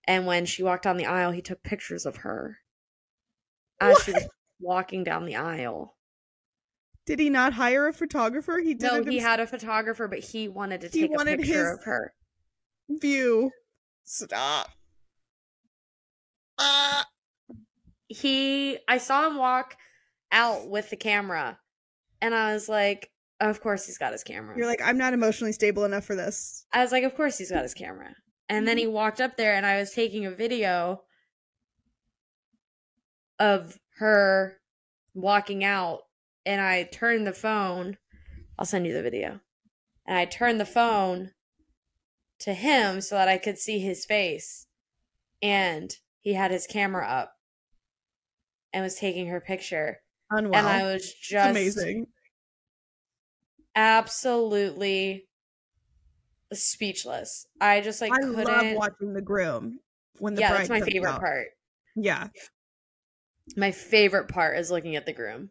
and 0.05 0.27
when 0.27 0.47
she 0.47 0.63
walked 0.63 0.85
down 0.85 0.97
the 0.97 1.07
aisle 1.07 1.33
he 1.33 1.43
took 1.43 1.63
pictures 1.63 2.07
of 2.07 2.17
her 2.19 2.59
as 3.81 4.01
she 4.05 4.13
was 4.13 4.27
walking 4.61 5.03
down 5.05 5.25
the 5.27 5.37
aisle 5.37 5.97
Did 7.05 7.19
he 7.19 7.29
not 7.31 7.53
hire 7.55 7.89
a 7.89 7.93
photographer? 7.93 8.59
He 8.61 8.75
did 8.75 8.83
no 8.93 8.95
it 9.01 9.09
he 9.09 9.19
had 9.19 9.41
a 9.41 9.47
photographer 9.47 10.07
but 10.09 10.21
he 10.21 10.49
wanted 10.49 10.81
to 10.83 10.89
He 10.89 11.01
take 11.03 11.11
a 11.11 11.15
wanted 11.15 11.41
picture 11.41 11.71
his- 11.71 11.79
of 11.79 11.85
her 11.85 12.15
view. 12.89 13.51
Stop. 14.05 14.69
Ah. 16.59 17.07
he 18.09 18.79
i 18.89 18.99
saw 18.99 19.27
him 19.27 19.37
walk 19.37 19.77
out 20.31 20.69
with 20.69 20.91
the 20.91 20.97
camera 20.97 21.59
and 22.21 22.35
i 22.35 22.53
was 22.53 22.69
like 22.69 23.11
of 23.51 23.61
course 23.61 23.87
he's 23.87 23.99
got 23.99 24.13
his 24.13 24.23
camera 24.23 24.57
You're 24.57 24.67
like, 24.67 24.83
I'm 24.85 24.99
not 24.99 25.15
emotionally 25.15 25.53
stable 25.53 25.85
enough 25.85 26.05
for 26.05 26.15
this. 26.15 26.65
I 26.73 26.83
was 26.83 26.93
like, 26.93 27.05
of 27.05 27.15
course 27.15 27.39
he's 27.39 27.51
got 27.51 27.63
his 27.63 27.75
camera. 27.75 28.15
And 28.49 28.67
then 28.67 28.79
he 28.79 28.85
mm-hmm. 28.85 28.95
walked 28.95 29.21
up 29.21 29.37
there 29.37 29.55
and 29.55 29.67
I 29.67 29.79
was 29.79 29.93
taking 29.93 30.27
a 30.27 30.31
video 30.31 31.03
of 33.39 33.79
her 33.99 34.59
walking 35.15 35.65
out 35.65 36.01
and 36.47 36.61
I 36.61 36.85
turned 36.85 37.27
the 37.27 37.33
phone. 37.33 37.99
I'll 38.59 38.67
send 38.67 38.87
you 38.87 38.93
the 38.93 39.03
video. 39.03 39.41
And 40.07 40.19
I 40.19 40.25
turned 40.25 40.61
the 40.61 40.67
phone 40.67 41.31
to 42.41 42.55
him 42.55 43.01
so 43.01 43.15
that 43.15 43.29
I 43.29 43.39
could 43.39 43.59
see 43.59 43.79
his 43.79 44.05
face. 44.05 44.67
And 45.41 45.95
he 46.21 46.35
had 46.35 46.51
his 46.51 46.67
camera 46.67 47.07
up 47.07 47.33
and 48.73 48.83
was 48.83 48.97
taking 48.97 49.29
her 49.29 49.41
picture. 49.41 49.99
Unwell. 50.31 50.55
And 50.55 50.67
I 50.67 50.93
was 50.93 51.13
just 51.13 51.51
amazing. 51.51 52.07
Absolutely 53.75 55.29
speechless. 56.53 57.47
I 57.61 57.81
just 57.81 58.01
like 58.01 58.13
I 58.13 58.19
couldn't 58.19 58.45
love 58.45 58.67
watching 58.77 59.13
the 59.15 59.23
groom 59.23 59.81
when 60.19 60.35
the 60.35 60.41
yeah, 60.41 60.51
bride 60.51 60.59
that's 60.61 60.71
my 60.71 60.81
comes 60.81 60.93
favorite 60.93 61.11
out. 61.11 61.21
part. 61.21 61.49
Yeah. 61.97 62.29
My 63.57 63.71
favorite 63.71 64.29
part 64.29 64.59
is 64.59 64.71
looking 64.71 64.97
at 64.97 65.07
the 65.07 65.13
groom. 65.13 65.51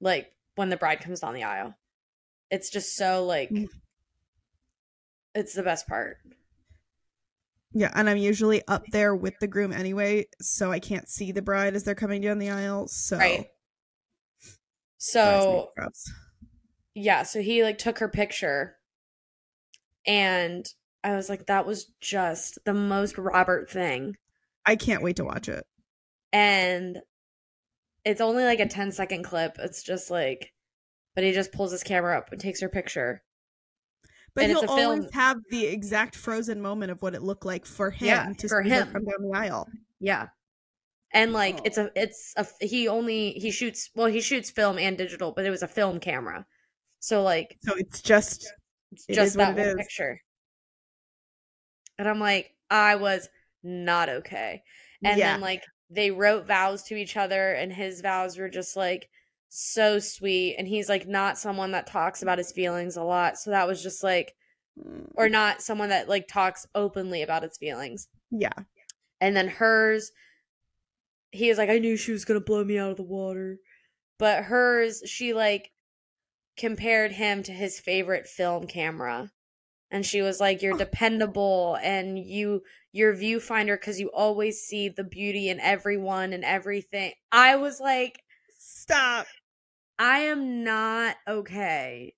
Like 0.00 0.32
when 0.56 0.70
the 0.70 0.76
bride 0.76 1.00
comes 1.00 1.20
down 1.20 1.34
the 1.34 1.44
aisle. 1.44 1.74
It's 2.50 2.70
just 2.70 2.96
so 2.96 3.24
like 3.24 3.50
Mm. 3.50 3.66
it's 5.34 5.54
the 5.54 5.62
best 5.62 5.86
part. 5.86 6.18
Yeah, 7.72 7.92
and 7.94 8.08
I'm 8.08 8.16
usually 8.16 8.66
up 8.68 8.84
there 8.90 9.14
with 9.14 9.34
the 9.38 9.46
groom 9.46 9.72
anyway, 9.72 10.26
so 10.40 10.72
I 10.72 10.78
can't 10.80 11.08
see 11.08 11.30
the 11.32 11.42
bride 11.42 11.74
as 11.74 11.84
they're 11.84 11.94
coming 11.94 12.22
down 12.22 12.38
the 12.38 12.50
aisle. 12.50 12.88
So 12.88 13.18
Right. 13.18 13.50
So. 14.98 15.72
Yeah, 16.96 17.22
so 17.22 17.40
he 17.42 17.62
like 17.62 17.78
took 17.78 17.98
her 17.98 18.08
picture 18.08 18.76
and 20.06 20.66
I 21.04 21.14
was 21.14 21.28
like, 21.28 21.46
that 21.46 21.66
was 21.66 21.92
just 22.00 22.58
the 22.64 22.74
most 22.74 23.18
Robert 23.18 23.70
thing. 23.70 24.16
I 24.64 24.76
can't 24.76 25.02
wait 25.02 25.16
to 25.16 25.24
watch 25.24 25.48
it. 25.48 25.64
and 26.32 26.98
it's 28.04 28.20
only 28.20 28.44
like 28.44 28.60
a 28.60 28.66
10 28.68 28.92
second 28.92 29.24
clip. 29.24 29.56
It's 29.58 29.82
just 29.82 30.10
like, 30.12 30.52
but 31.16 31.24
he 31.24 31.32
just 31.32 31.50
pulls 31.52 31.72
his 31.72 31.82
camera 31.82 32.16
up 32.16 32.30
and 32.30 32.40
takes 32.40 32.60
her 32.60 32.68
picture. 32.68 33.22
But 34.34 34.44
And 34.44 34.52
he'll 34.52 34.62
it's 34.62 34.70
a 34.70 34.74
always 34.74 35.00
film. 35.00 35.12
have 35.12 35.36
the 35.50 35.66
exact 35.66 36.14
frozen 36.14 36.60
moment 36.62 36.92
of 36.92 37.02
what 37.02 37.14
it 37.16 37.22
looked 37.22 37.44
like 37.44 37.66
for 37.66 37.90
him 37.90 38.06
Yeah, 38.06 38.32
to 38.38 38.48
for 38.48 38.62
see 38.62 38.70
her 38.70 38.76
him. 38.84 38.92
come 38.92 39.04
down 39.04 39.28
the 39.28 39.36
aisle. 39.36 39.66
Yeah. 39.98 40.28
And 41.12 41.32
like, 41.32 41.56
Oh. 41.58 41.62
it's 41.64 41.78
a, 41.78 41.90
it's 41.96 42.32
a, 42.36 42.46
he 42.64 42.86
only, 42.86 43.32
he 43.32 43.50
shoots, 43.50 43.90
well, 43.96 44.06
he 44.06 44.20
shoots 44.20 44.50
film 44.50 44.78
and 44.78 44.96
digital, 44.96 45.32
but 45.32 45.44
it 45.44 45.50
was 45.50 45.62
a 45.64 45.68
film 45.68 45.98
camera. 45.98 46.46
So 47.00 47.22
like, 47.22 47.56
So 47.62 47.74
it's 47.76 48.02
just 48.02 48.52
it's 48.92 49.06
just 49.06 49.36
that 49.36 49.56
one 49.56 49.76
picture. 49.76 50.20
And 51.98 52.08
I'm 52.08 52.20
like, 52.20 52.54
I 52.70 52.96
was 52.96 53.28
not 53.62 54.08
okay. 54.08 54.62
And 55.02 55.18
yeah. 55.18 55.32
then 55.32 55.40
like 55.40 55.62
they 55.90 56.10
wrote 56.10 56.46
vows 56.46 56.82
to 56.84 56.96
each 56.96 57.16
other 57.16 57.52
and 57.52 57.72
his 57.72 58.00
vows 58.00 58.36
were 58.36 58.48
just 58.48 58.76
like 58.76 59.08
so 59.48 59.98
sweet 59.98 60.56
and 60.58 60.66
he's 60.66 60.88
like 60.88 61.06
not 61.06 61.38
someone 61.38 61.70
that 61.70 61.86
talks 61.86 62.22
about 62.22 62.38
his 62.38 62.50
feelings 62.52 62.96
a 62.96 63.02
lot 63.02 63.38
so 63.38 63.50
that 63.50 63.68
was 63.68 63.80
just 63.80 64.02
like 64.02 64.34
Mm, 64.78 65.10
or 65.14 65.30
not 65.30 65.62
someone 65.62 65.88
that 65.88 66.08
like 66.08 66.28
talks 66.28 66.66
openly 66.74 67.22
about 67.22 67.42
his 67.42 67.56
feelings 67.56 68.08
yeah. 68.30 68.52
and 69.22 69.34
then 69.34 69.48
hers 69.48 70.12
he 71.30 71.48
was 71.48 71.56
like 71.56 71.70
i 71.70 71.78
knew 71.78 71.96
she 71.96 72.12
was 72.12 72.26
gonna 72.26 72.40
blow 72.40 72.62
me 72.62 72.78
out 72.78 72.90
of 72.90 72.98
the 72.98 73.02
water 73.02 73.58
but 74.18 74.44
hers 74.44 75.02
she 75.06 75.32
like 75.32 75.70
compared 76.56 77.12
him 77.12 77.42
to 77.42 77.52
his 77.52 77.78
favorite 77.80 78.26
film 78.26 78.66
camera 78.66 79.30
and 79.90 80.04
she 80.04 80.22
was 80.22 80.40
like 80.40 80.62
you're 80.62 80.74
oh. 80.74 80.78
dependable 80.78 81.78
and 81.82 82.18
you 82.18 82.62
your 82.92 83.14
viewfinder 83.14 83.74
because 83.78 84.00
you 84.00 84.10
always 84.12 84.60
see 84.60 84.88
the 84.88 85.04
beauty 85.04 85.48
in 85.48 85.60
everyone 85.60 86.32
and 86.32 86.44
everything 86.44 87.12
i 87.30 87.56
was 87.56 87.80
like 87.80 88.22
Stop. 88.68 89.26
I 89.98 90.18
am 90.18 90.64
not 90.64 91.16
okay. 91.26 92.14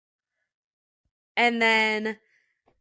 And 1.37 1.61
then 1.61 2.19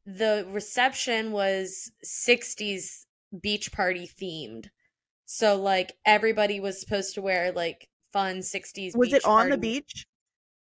the 0.06 0.48
reception 0.50 1.32
was 1.32 1.92
60s 2.06 3.06
beach 3.42 3.72
party 3.72 4.08
themed. 4.08 4.70
So 5.26 5.62
like 5.62 5.94
everybody 6.06 6.60
was 6.60 6.80
supposed 6.80 7.14
to 7.16 7.22
wear 7.22 7.52
like 7.52 7.90
fun 8.14 8.38
60s 8.38 8.96
Was 8.96 9.14
it 9.14 9.26
on 9.26 9.50
the 9.50 9.58
beach? 9.58 10.08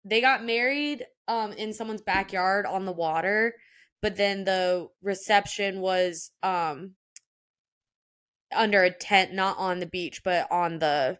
They 0.05 0.21
got 0.21 0.45
married 0.45 1.05
um 1.27 1.51
in 1.53 1.73
someone's 1.73 2.01
backyard 2.01 2.65
on 2.65 2.85
the 2.85 2.91
water, 2.93 3.55
but 4.01 4.15
then 4.15 4.43
the 4.45 4.87
reception 5.01 5.81
was 5.81 6.31
um 6.43 6.91
under 8.55 8.83
a 8.83 8.91
tent 8.91 9.33
not 9.33 9.57
on 9.57 9.79
the 9.79 9.85
beach 9.85 10.23
but 10.23 10.49
on 10.51 10.79
the 10.79 11.19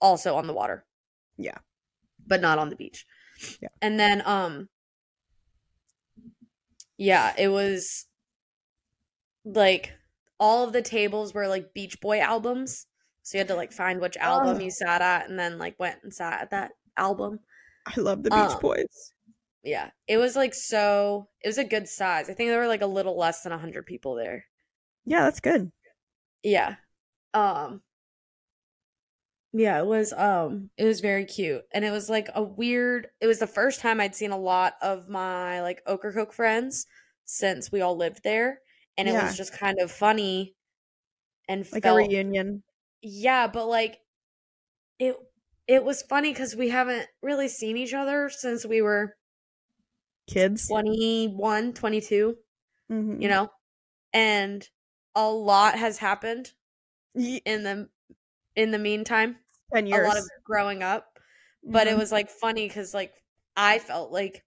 also 0.00 0.34
on 0.36 0.46
the 0.46 0.52
water 0.52 0.84
Yeah. 1.38 1.58
but 2.26 2.40
not 2.40 2.58
on 2.58 2.68
the 2.68 2.76
beach. 2.76 3.06
Yeah. 3.62 3.68
And 3.80 3.98
then 3.98 4.22
um 4.26 4.68
yeah, 6.98 7.32
it 7.38 7.48
was 7.48 8.06
like 9.44 9.92
all 10.40 10.64
of 10.66 10.72
the 10.72 10.82
tables 10.82 11.32
were 11.32 11.46
like 11.48 11.72
Beach 11.74 12.00
Boy 12.00 12.20
albums. 12.20 12.86
So 13.22 13.36
you 13.38 13.40
had 13.40 13.48
to 13.48 13.54
like 13.54 13.72
find 13.72 14.00
which 14.00 14.16
album 14.16 14.56
Ugh. 14.56 14.62
you 14.62 14.70
sat 14.70 15.00
at 15.02 15.28
and 15.28 15.38
then 15.38 15.58
like 15.58 15.78
went 15.78 16.02
and 16.02 16.12
sat 16.12 16.40
at 16.40 16.50
that 16.50 16.72
album. 16.96 17.40
I 17.96 18.00
love 18.00 18.22
the 18.22 18.30
Beach 18.30 18.58
Um, 18.58 18.60
Boys. 18.60 19.12
Yeah. 19.64 19.90
It 20.08 20.18
was 20.18 20.36
like 20.36 20.54
so 20.54 21.30
it 21.42 21.48
was 21.48 21.58
a 21.58 21.64
good 21.64 21.88
size. 21.88 22.30
I 22.30 22.34
think 22.34 22.50
there 22.50 22.60
were 22.60 22.68
like 22.68 22.82
a 22.82 22.86
little 22.86 23.16
less 23.18 23.42
than 23.42 23.52
100 23.52 23.86
people 23.86 24.14
there. 24.14 24.46
Yeah, 25.04 25.24
that's 25.24 25.40
good. 25.40 25.72
Yeah. 26.42 26.76
Um 27.34 27.82
Yeah, 29.52 29.80
it 29.80 29.86
was 29.86 30.12
um 30.12 30.70
it 30.76 30.84
was 30.84 31.00
very 31.00 31.24
cute. 31.24 31.64
And 31.72 31.84
it 31.84 31.90
was 31.90 32.08
like 32.08 32.28
a 32.34 32.42
weird 32.42 33.08
it 33.20 33.26
was 33.26 33.38
the 33.38 33.46
first 33.46 33.80
time 33.80 34.00
I'd 34.00 34.14
seen 34.14 34.30
a 34.30 34.38
lot 34.38 34.74
of 34.82 35.08
my 35.08 35.60
like 35.62 35.82
Ocracoke 35.86 36.32
friends 36.32 36.86
since 37.24 37.72
we 37.72 37.80
all 37.80 37.96
lived 37.96 38.22
there. 38.22 38.60
And 38.96 39.08
it 39.08 39.12
Yeah. 39.12 39.16
was 39.16 39.36
just 39.36 39.52
kind 39.52 39.78
of 39.80 39.90
funny 39.90 40.54
and 41.48 41.66
Like 41.72 41.86
felt 41.86 41.86
a 41.86 41.92
reunion. 41.94 42.62
Yeah, 43.02 43.46
but 43.48 43.66
like 43.66 44.00
it 44.98 45.16
it 45.68 45.84
was 45.84 46.02
funny 46.02 46.32
because 46.32 46.56
we 46.56 46.70
haven't 46.70 47.08
really 47.22 47.48
seen 47.48 47.76
each 47.76 47.94
other 47.94 48.28
since 48.30 48.64
we 48.66 48.82
were 48.82 49.16
Kids. 50.26 50.66
21, 50.68 51.72
22, 51.74 52.36
Mhm. 52.90 53.22
you 53.22 53.28
know? 53.28 53.50
And 54.12 54.68
a 55.14 55.28
lot 55.30 55.76
has 55.78 55.98
happened 55.98 56.52
Ye- 57.14 57.42
in 57.44 57.62
the 57.62 57.90
in 58.56 58.70
the 58.72 58.78
meantime. 58.78 59.38
Ten 59.72 59.86
years. 59.86 60.04
A 60.04 60.08
lot 60.08 60.18
of 60.18 60.28
growing 60.44 60.82
up. 60.82 61.18
But 61.62 61.86
it 61.86 61.94
Mhm. 61.94 61.98
was 61.98 62.12
like 62.12 62.30
funny 62.30 62.66
because 62.68 62.94
like 62.94 63.14
I 63.56 63.78
felt 63.78 64.10
like 64.12 64.44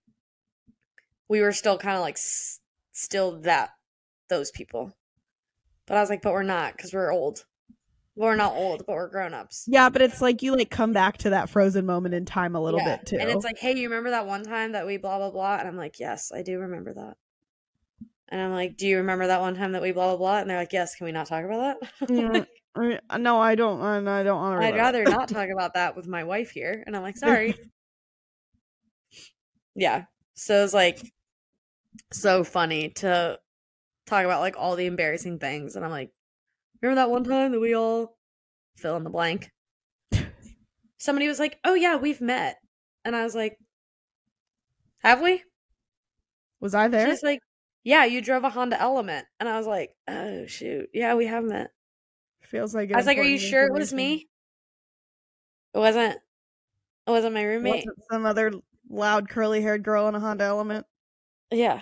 we 1.27 1.41
were 1.41 1.51
still 1.53 1.77
kind 1.77 1.95
of 1.95 2.01
like 2.01 2.15
s- 2.15 2.59
still 2.91 3.39
that 3.41 3.71
those 4.29 4.51
people. 4.51 4.97
But 5.85 5.97
I 5.97 6.01
was 6.01 6.09
like, 6.09 6.21
but 6.21 6.33
we're 6.33 6.43
not 6.43 6.75
because 6.75 6.93
we're 6.93 7.11
old. 7.11 7.45
We're 8.15 8.35
not 8.35 8.53
old, 8.53 8.85
but 8.85 8.93
we're 8.93 9.09
grown 9.09 9.33
ups. 9.33 9.63
Yeah, 9.67 9.89
but 9.89 10.01
it's 10.01 10.21
like 10.21 10.41
you 10.41 10.55
like 10.55 10.69
come 10.69 10.91
back 10.91 11.17
to 11.19 11.29
that 11.31 11.49
frozen 11.49 11.85
moment 11.85 12.13
in 12.13 12.25
time 12.25 12.55
a 12.55 12.61
little 12.61 12.79
Yeah. 12.81 12.97
bit 12.97 13.05
too. 13.05 13.17
And 13.17 13.29
it's 13.29 13.45
like, 13.45 13.57
hey, 13.57 13.77
you 13.77 13.89
remember 13.89 14.09
that 14.09 14.27
one 14.27 14.43
time 14.43 14.73
that 14.73 14.85
we 14.85 14.97
blah 14.97 15.17
blah 15.17 15.31
blah? 15.31 15.57
And 15.57 15.67
I'm 15.67 15.77
like, 15.77 15.99
yes, 15.99 16.31
I 16.33 16.41
do 16.41 16.59
remember 16.59 16.93
that. 16.93 17.15
And 18.27 18.41
I'm 18.41 18.51
like, 18.51 18.77
do 18.77 18.87
you 18.87 18.97
remember 18.97 19.27
that 19.27 19.41
one 19.41 19.55
time 19.55 19.73
that 19.73 19.81
we 19.81 19.91
blah 19.93 20.09
blah 20.09 20.17
blah? 20.17 20.39
And 20.39 20.49
they're 20.49 20.57
like, 20.57 20.73
yes. 20.73 20.95
Can 20.95 21.05
we 21.05 21.11
not 21.11 21.27
talk 21.27 21.43
about 21.45 21.77
that? 21.81 22.47
I- 22.75 22.99
uh, 23.09 23.17
no, 23.17 23.37
I 23.37 23.55
don't. 23.55 23.81
I 23.81 24.23
don't 24.23 24.39
want 24.39 24.61
to. 24.61 24.65
I'd 24.65 24.75
rather 24.75 25.03
not 25.03 25.27
talk 25.29 25.49
about 25.49 25.73
that 25.73 25.95
with 25.97 26.07
my 26.07 26.23
wife 26.23 26.51
here. 26.51 26.83
And 26.87 26.95
I'm 26.95 27.01
like, 27.01 27.17
sorry. 27.17 27.53
yeah. 29.75 30.05
So 30.35 30.63
it's 30.63 30.73
like 30.73 31.01
so 32.13 32.43
funny 32.45 32.89
to 32.89 33.39
talk 34.05 34.23
about 34.25 34.39
like 34.39 34.55
all 34.57 34.75
the 34.77 34.85
embarrassing 34.85 35.39
things. 35.39 35.75
And 35.75 35.83
I'm 35.83 35.91
like, 35.91 36.11
remember 36.81 37.01
that 37.01 37.09
one 37.09 37.23
time 37.23 37.51
that 37.51 37.59
we 37.59 37.73
all 37.75 38.17
fill 38.77 38.97
in 38.97 39.03
the 39.03 39.09
blank? 39.09 39.51
Somebody 40.97 41.27
was 41.27 41.39
like, 41.39 41.57
oh 41.63 41.73
yeah, 41.73 41.95
we've 41.95 42.21
met. 42.21 42.57
And 43.03 43.15
I 43.15 43.23
was 43.23 43.33
like, 43.33 43.57
have 44.99 45.21
we? 45.21 45.43
Was 46.59 46.75
I 46.75 46.87
there? 46.87 47.09
She's 47.09 47.23
like, 47.23 47.39
yeah, 47.83 48.05
you 48.05 48.21
drove 48.21 48.43
a 48.43 48.49
Honda 48.49 48.79
Element. 48.79 49.25
And 49.39 49.49
I 49.49 49.57
was 49.57 49.65
like, 49.65 49.89
oh 50.07 50.45
shoot. 50.45 50.89
Yeah, 50.93 51.15
we 51.15 51.25
have 51.25 51.43
met. 51.43 51.71
Feels 52.43 52.75
like. 52.75 52.93
I 52.93 52.97
was 52.97 53.07
like, 53.07 53.17
are 53.17 53.23
you 53.23 53.39
sure 53.39 53.65
it 53.65 53.73
was 53.73 53.93
me? 53.93 54.27
It 55.73 55.79
wasn't. 55.79 56.17
It 57.07 57.11
wasn't 57.11 57.33
my 57.33 57.43
roommate. 57.43 57.85
Wasn't 57.87 58.03
some 58.11 58.25
other 58.25 58.51
loud 58.89 59.27
curly 59.29 59.61
haired 59.61 59.83
girl 59.83 60.07
in 60.07 60.15
a 60.15 60.19
Honda 60.19 60.43
Element? 60.43 60.85
Yeah. 61.49 61.81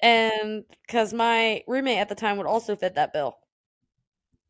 And 0.00 0.64
because 0.86 1.12
my 1.12 1.62
roommate 1.66 1.98
at 1.98 2.08
the 2.08 2.14
time 2.14 2.36
would 2.36 2.46
also 2.46 2.76
fit 2.76 2.94
that 2.94 3.12
bill. 3.12 3.38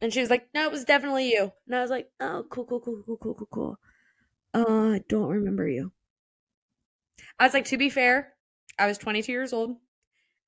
And 0.00 0.12
she 0.12 0.20
was 0.20 0.30
like, 0.30 0.48
no, 0.54 0.64
it 0.64 0.70
was 0.70 0.84
definitely 0.84 1.30
you. 1.30 1.52
And 1.66 1.74
I 1.74 1.80
was 1.80 1.90
like, 1.90 2.10
oh, 2.20 2.44
cool, 2.50 2.64
cool, 2.64 2.80
cool, 2.80 3.02
cool, 3.04 3.16
cool, 3.16 3.34
cool, 3.34 3.48
cool. 3.50 3.78
Uh, 4.54 4.94
I 4.94 5.00
don't 5.08 5.28
remember 5.28 5.68
you. 5.68 5.92
I 7.38 7.44
was 7.44 7.54
like, 7.54 7.66
to 7.66 7.76
be 7.76 7.90
fair, 7.90 8.34
I 8.78 8.86
was 8.86 8.98
22 8.98 9.32
years 9.32 9.52
old 9.52 9.76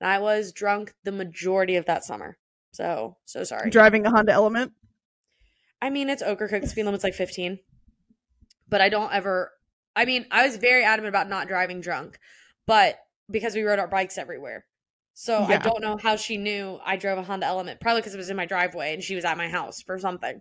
and 0.01 0.11
I 0.11 0.19
was 0.19 0.53
drunk 0.53 0.95
the 1.05 1.13
majority 1.13 1.77
of 1.77 1.87
that 1.87 2.05
summer. 2.05 2.39
So, 2.73 3.17
so 3.25 3.45
sorry. 3.45 3.71
Driving 3.71 4.07
a 4.07 4.11
Honda 4.11 4.33
Element. 4.33 4.73
I 5.83 5.91
mean, 5.91 6.09
it's 6.09 6.23
Ocracoke. 6.23 6.63
The 6.63 6.69
speed 6.69 6.85
limit's 6.85 7.05
like 7.05 7.15
15. 7.15 7.59
But 8.69 8.81
I 8.81 8.89
don't 8.89 9.13
ever. 9.13 9.53
I 9.97 10.05
mean, 10.05 10.27
I 10.31 10.47
was 10.47 10.57
very 10.57 10.85
adamant 10.85 11.09
about 11.09 11.29
not 11.29 11.49
driving 11.49 11.81
drunk, 11.81 12.19
but 12.67 12.99
because 13.29 13.55
we 13.55 13.63
rode 13.63 13.79
our 13.79 13.89
bikes 13.89 14.19
everywhere. 14.19 14.67
So 15.23 15.43
I 15.43 15.59
don't 15.59 15.83
know 15.83 15.99
how 15.99 16.17
she 16.17 16.39
knew 16.39 16.81
I 16.83 16.97
drove 16.97 17.19
a 17.19 17.23
Honda 17.23 17.45
Element. 17.45 17.79
Probably 17.79 18.01
because 18.01 18.15
it 18.15 18.17
was 18.17 18.31
in 18.31 18.39
my 18.39 18.47
driveway 18.47 18.95
and 18.95 19.03
she 19.03 19.15
was 19.15 19.27
at 19.27 19.37
my 19.37 19.49
house 19.49 19.83
for 19.83 19.99
something. 19.99 20.41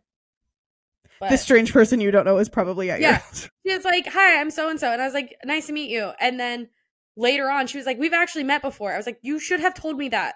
But 1.20 1.32
This 1.32 1.42
strange 1.42 1.74
person 1.74 2.00
you 2.00 2.12
don't 2.12 2.24
know 2.24 2.38
is 2.38 2.48
probably 2.48 2.90
at 2.90 3.02
your 3.02 3.10
Yeah. 3.10 3.18
house. 3.18 3.50
she 3.68 3.76
was 3.76 3.84
like, 3.84 4.08
"Hi, 4.08 4.40
I'm 4.40 4.50
so 4.50 4.70
and 4.70 4.80
so," 4.80 4.90
and 4.94 5.02
I 5.02 5.06
was 5.06 5.14
like, 5.14 5.36
"Nice 5.44 5.68
to 5.68 5.74
meet 5.74 5.90
you." 5.90 6.14
And 6.22 6.40
then 6.40 6.70
later 7.18 7.50
on, 7.50 7.68
she 7.68 7.76
was 7.78 7.86
like, 7.86 7.98
"We've 7.98 8.14
actually 8.14 8.46
met 8.46 8.62
before." 8.62 8.94
I 8.94 8.98
was 8.98 9.06
like, 9.06 9.20
"You 9.22 9.38
should 9.38 9.60
have 9.60 9.74
told 9.74 9.98
me 9.98 10.08
that." 10.10 10.36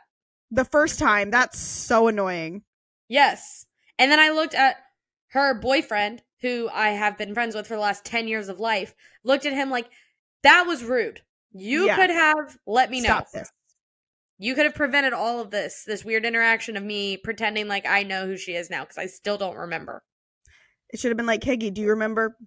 The 0.51 0.65
first 0.65 0.99
time. 0.99 1.31
That's 1.31 1.57
so 1.57 2.09
annoying. 2.09 2.63
Yes. 3.07 3.65
And 3.97 4.11
then 4.11 4.19
I 4.19 4.27
looked 4.27 4.55
at 4.55 4.75
her 5.27 5.53
boyfriend, 5.53 6.21
who 6.41 6.69
I 6.73 6.89
have 6.89 7.17
been 7.17 7.33
friends 7.33 7.55
with 7.55 7.65
for 7.67 7.75
the 7.75 7.81
last 7.81 8.03
10 8.03 8.27
years 8.27 8.49
of 8.49 8.59
life, 8.59 8.93
looked 9.23 9.45
at 9.45 9.53
him 9.53 9.69
like, 9.69 9.89
that 10.41 10.63
was 10.67 10.83
rude. 10.83 11.21
You 11.53 11.85
Yeah. 11.85 11.95
could 11.95 12.09
have 12.09 12.57
let 12.67 12.91
me 12.91 12.99
know. 12.99 13.23
This. 13.33 13.49
You 14.37 14.55
could 14.55 14.65
have 14.65 14.75
prevented 14.75 15.13
all 15.13 15.39
of 15.39 15.51
this, 15.51 15.83
this 15.85 16.03
weird 16.03 16.25
interaction 16.25 16.75
of 16.75 16.83
me 16.83 17.17
pretending 17.17 17.67
like 17.67 17.85
I 17.85 18.03
know 18.03 18.25
who 18.25 18.37
she 18.37 18.55
is 18.55 18.69
now, 18.69 18.81
because 18.81 18.97
I 18.97 19.05
still 19.05 19.37
don't 19.37 19.55
remember. 19.55 20.03
It 20.89 20.99
should 20.99 21.09
have 21.09 21.17
been 21.17 21.25
like, 21.25 21.41
Higgy, 21.41 21.73
do 21.73 21.81
you 21.81 21.89
remember? 21.89 22.37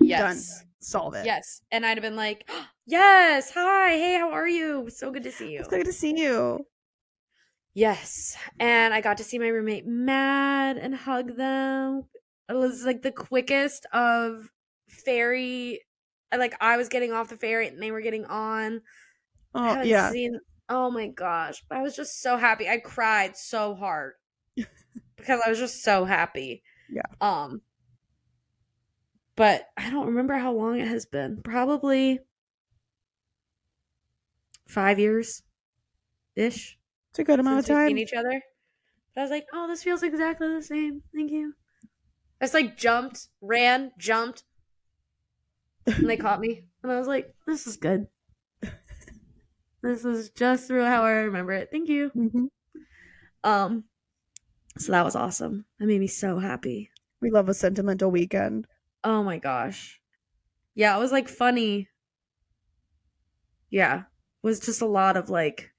Done. 0.00 0.36
Yes. 0.36 0.64
Solve 0.80 1.14
it. 1.14 1.26
Yes. 1.26 1.62
And 1.70 1.84
I'd 1.84 1.98
have 1.98 2.02
been 2.02 2.16
like, 2.16 2.48
yes, 2.86 3.50
hi, 3.52 3.90
hey, 3.90 4.16
how 4.18 4.30
are 4.30 4.48
you? 4.48 4.88
So 4.90 5.10
good 5.10 5.24
to 5.24 5.32
see 5.32 5.52
you. 5.52 5.60
It's 5.60 5.68
good 5.68 5.84
to 5.84 5.92
see 5.92 6.18
you. 6.18 6.66
Yes. 7.74 8.36
And 8.58 8.92
I 8.92 9.00
got 9.00 9.18
to 9.18 9.24
see 9.24 9.38
my 9.38 9.48
roommate 9.48 9.86
mad 9.86 10.76
and 10.76 10.94
hug 10.94 11.36
them. 11.36 12.04
It 12.48 12.54
was 12.54 12.84
like 12.84 13.02
the 13.02 13.12
quickest 13.12 13.86
of 13.92 14.50
ferry. 14.88 15.80
Like 16.36 16.54
I 16.60 16.76
was 16.76 16.88
getting 16.88 17.12
off 17.12 17.28
the 17.28 17.36
ferry 17.36 17.68
and 17.68 17.80
they 17.80 17.92
were 17.92 18.00
getting 18.00 18.24
on. 18.24 18.80
Oh 19.54 19.82
yeah. 19.82 20.10
seen 20.10 20.40
oh 20.68 20.90
my 20.90 21.08
gosh. 21.08 21.62
I 21.70 21.82
was 21.82 21.96
just 21.96 22.20
so 22.22 22.36
happy. 22.36 22.68
I 22.68 22.78
cried 22.78 23.36
so 23.36 23.74
hard. 23.74 24.14
because 25.16 25.40
I 25.44 25.48
was 25.48 25.58
just 25.58 25.82
so 25.82 26.04
happy. 26.04 26.62
Yeah. 26.88 27.02
Um 27.20 27.62
but 29.36 29.68
I 29.76 29.90
don't 29.90 30.06
remember 30.08 30.34
how 30.36 30.52
long 30.52 30.78
it 30.78 30.88
has 30.88 31.06
been. 31.06 31.42
Probably 31.42 32.20
five 34.66 34.98
years 34.98 35.42
ish 36.36 36.78
It's 37.10 37.18
a 37.18 37.24
good 37.24 37.40
amount 37.40 37.58
of 37.58 37.68
we've 37.68 37.76
time. 37.76 37.88
seen 37.88 37.98
each 37.98 38.12
other. 38.12 38.42
But 39.14 39.20
I 39.20 39.24
was 39.24 39.30
like, 39.30 39.46
oh, 39.52 39.66
this 39.66 39.82
feels 39.82 40.02
exactly 40.02 40.48
the 40.48 40.62
same. 40.62 41.02
Thank 41.14 41.32
you. 41.32 41.54
I 42.40 42.44
just 42.44 42.54
like 42.54 42.76
jumped, 42.76 43.28
ran, 43.40 43.92
jumped, 43.98 44.44
and 45.86 46.08
they 46.08 46.16
caught 46.16 46.40
me. 46.46 46.64
And 46.82 46.92
I 46.92 46.98
was 46.98 47.08
like, 47.08 47.34
this 47.46 47.66
is 47.66 47.76
good. 47.76 48.06
This 49.82 50.04
is 50.04 50.30
just 50.30 50.66
through 50.66 50.84
how 50.84 51.02
I 51.02 51.12
remember 51.12 51.52
it. 51.52 51.70
Thank 51.70 51.88
you. 51.88 52.10
Mhm. 52.14 52.48
Um, 53.44 53.84
so 54.78 54.92
that 54.92 55.04
was 55.04 55.16
awesome. 55.16 55.66
That 55.78 55.86
made 55.86 56.00
me 56.00 56.06
so 56.06 56.38
happy. 56.38 56.90
We 57.20 57.30
love 57.30 57.48
a 57.48 57.54
sentimental 57.54 58.10
weekend. 58.10 58.66
Oh 59.04 59.22
my 59.22 59.38
gosh. 59.38 60.00
Yeah, 60.74 60.96
it 60.96 61.00
was 61.00 61.12
like 61.12 61.28
funny. 61.28 61.88
Yeah, 63.70 64.00
it 64.00 64.06
was 64.42 64.60
just 64.60 64.80
a 64.80 64.86
lot 64.86 65.16
of 65.16 65.30
like. 65.30 65.72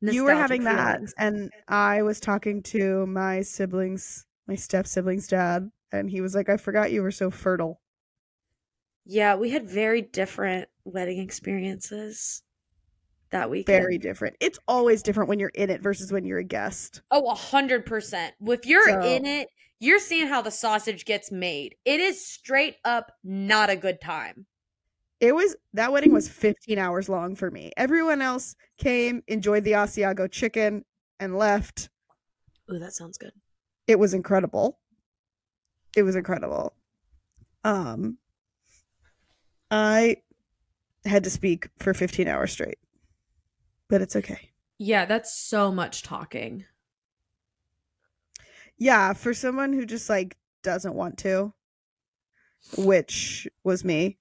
you 0.00 0.24
were 0.24 0.34
having 0.34 0.62
nostalgic 0.62 0.76
that, 0.76 1.00
and 1.18 1.50
I 1.68 2.02
was 2.02 2.20
talking 2.20 2.62
to 2.64 3.06
my 3.06 3.42
siblings, 3.42 4.26
my 4.46 4.54
step 4.54 4.86
siblings' 4.86 5.28
dad, 5.28 5.70
and 5.92 6.10
he 6.10 6.20
was 6.20 6.34
like, 6.34 6.48
"I 6.48 6.56
forgot 6.56 6.92
you 6.92 7.02
were 7.02 7.10
so 7.10 7.30
fertile." 7.30 7.80
Yeah, 9.10 9.36
we 9.36 9.48
had 9.48 9.66
very 9.68 10.02
different 10.02 10.68
wedding 10.84 11.18
experiences 11.18 12.42
that 13.30 13.48
weekend. 13.48 13.80
Very 13.82 13.96
different. 13.96 14.36
It's 14.38 14.58
always 14.68 15.02
different 15.02 15.30
when 15.30 15.38
you're 15.38 15.48
in 15.54 15.70
it 15.70 15.80
versus 15.80 16.12
when 16.12 16.24
you're 16.26 16.38
a 16.38 16.44
guest. 16.44 17.00
Oh, 17.10 17.30
a 17.30 17.34
hundred 17.34 17.86
percent. 17.86 18.34
If 18.46 18.66
you're 18.66 18.86
So- 18.86 19.00
in 19.00 19.24
it, 19.24 19.48
you're 19.80 19.98
seeing 19.98 20.26
how 20.28 20.42
the 20.42 20.50
sausage 20.50 21.06
gets 21.06 21.32
made. 21.32 21.74
It 21.86 22.00
is 22.00 22.22
straight 22.26 22.76
up 22.84 23.12
not 23.24 23.70
a 23.70 23.76
good 23.76 23.98
time. 24.00 24.44
It 25.20 25.34
was 25.34 25.56
that 25.72 25.90
wedding 25.90 26.12
was 26.12 26.28
15 26.28 26.78
hours 26.78 27.08
long 27.08 27.34
for 27.34 27.50
me. 27.50 27.72
Everyone 27.78 28.20
else 28.20 28.54
came, 28.76 29.22
enjoyed 29.26 29.64
the 29.64 29.72
Asiago 29.72 30.30
chicken, 30.30 30.84
and 31.18 31.36
left. 31.36 31.88
Oh, 32.68 32.78
that 32.78 32.92
sounds 32.92 33.16
good. 33.16 33.32
It 33.86 33.98
was 33.98 34.12
incredible. 34.12 34.78
It 35.96 36.02
was 36.02 36.14
incredible. 36.14 36.74
Um 37.64 38.18
I 39.70 40.16
had 41.04 41.24
to 41.24 41.30
speak 41.30 41.68
for 41.78 41.94
15 41.94 42.28
hours 42.28 42.52
straight. 42.52 42.78
But 43.88 44.02
it's 44.02 44.16
okay. 44.16 44.50
Yeah, 44.78 45.06
that's 45.06 45.32
so 45.32 45.72
much 45.72 46.02
talking. 46.02 46.64
Yeah, 48.76 49.12
for 49.12 49.34
someone 49.34 49.72
who 49.72 49.84
just 49.84 50.08
like 50.08 50.36
doesn't 50.62 50.94
want 50.94 51.18
to, 51.18 51.52
which 52.76 53.48
was 53.64 53.84
me. 53.84 54.18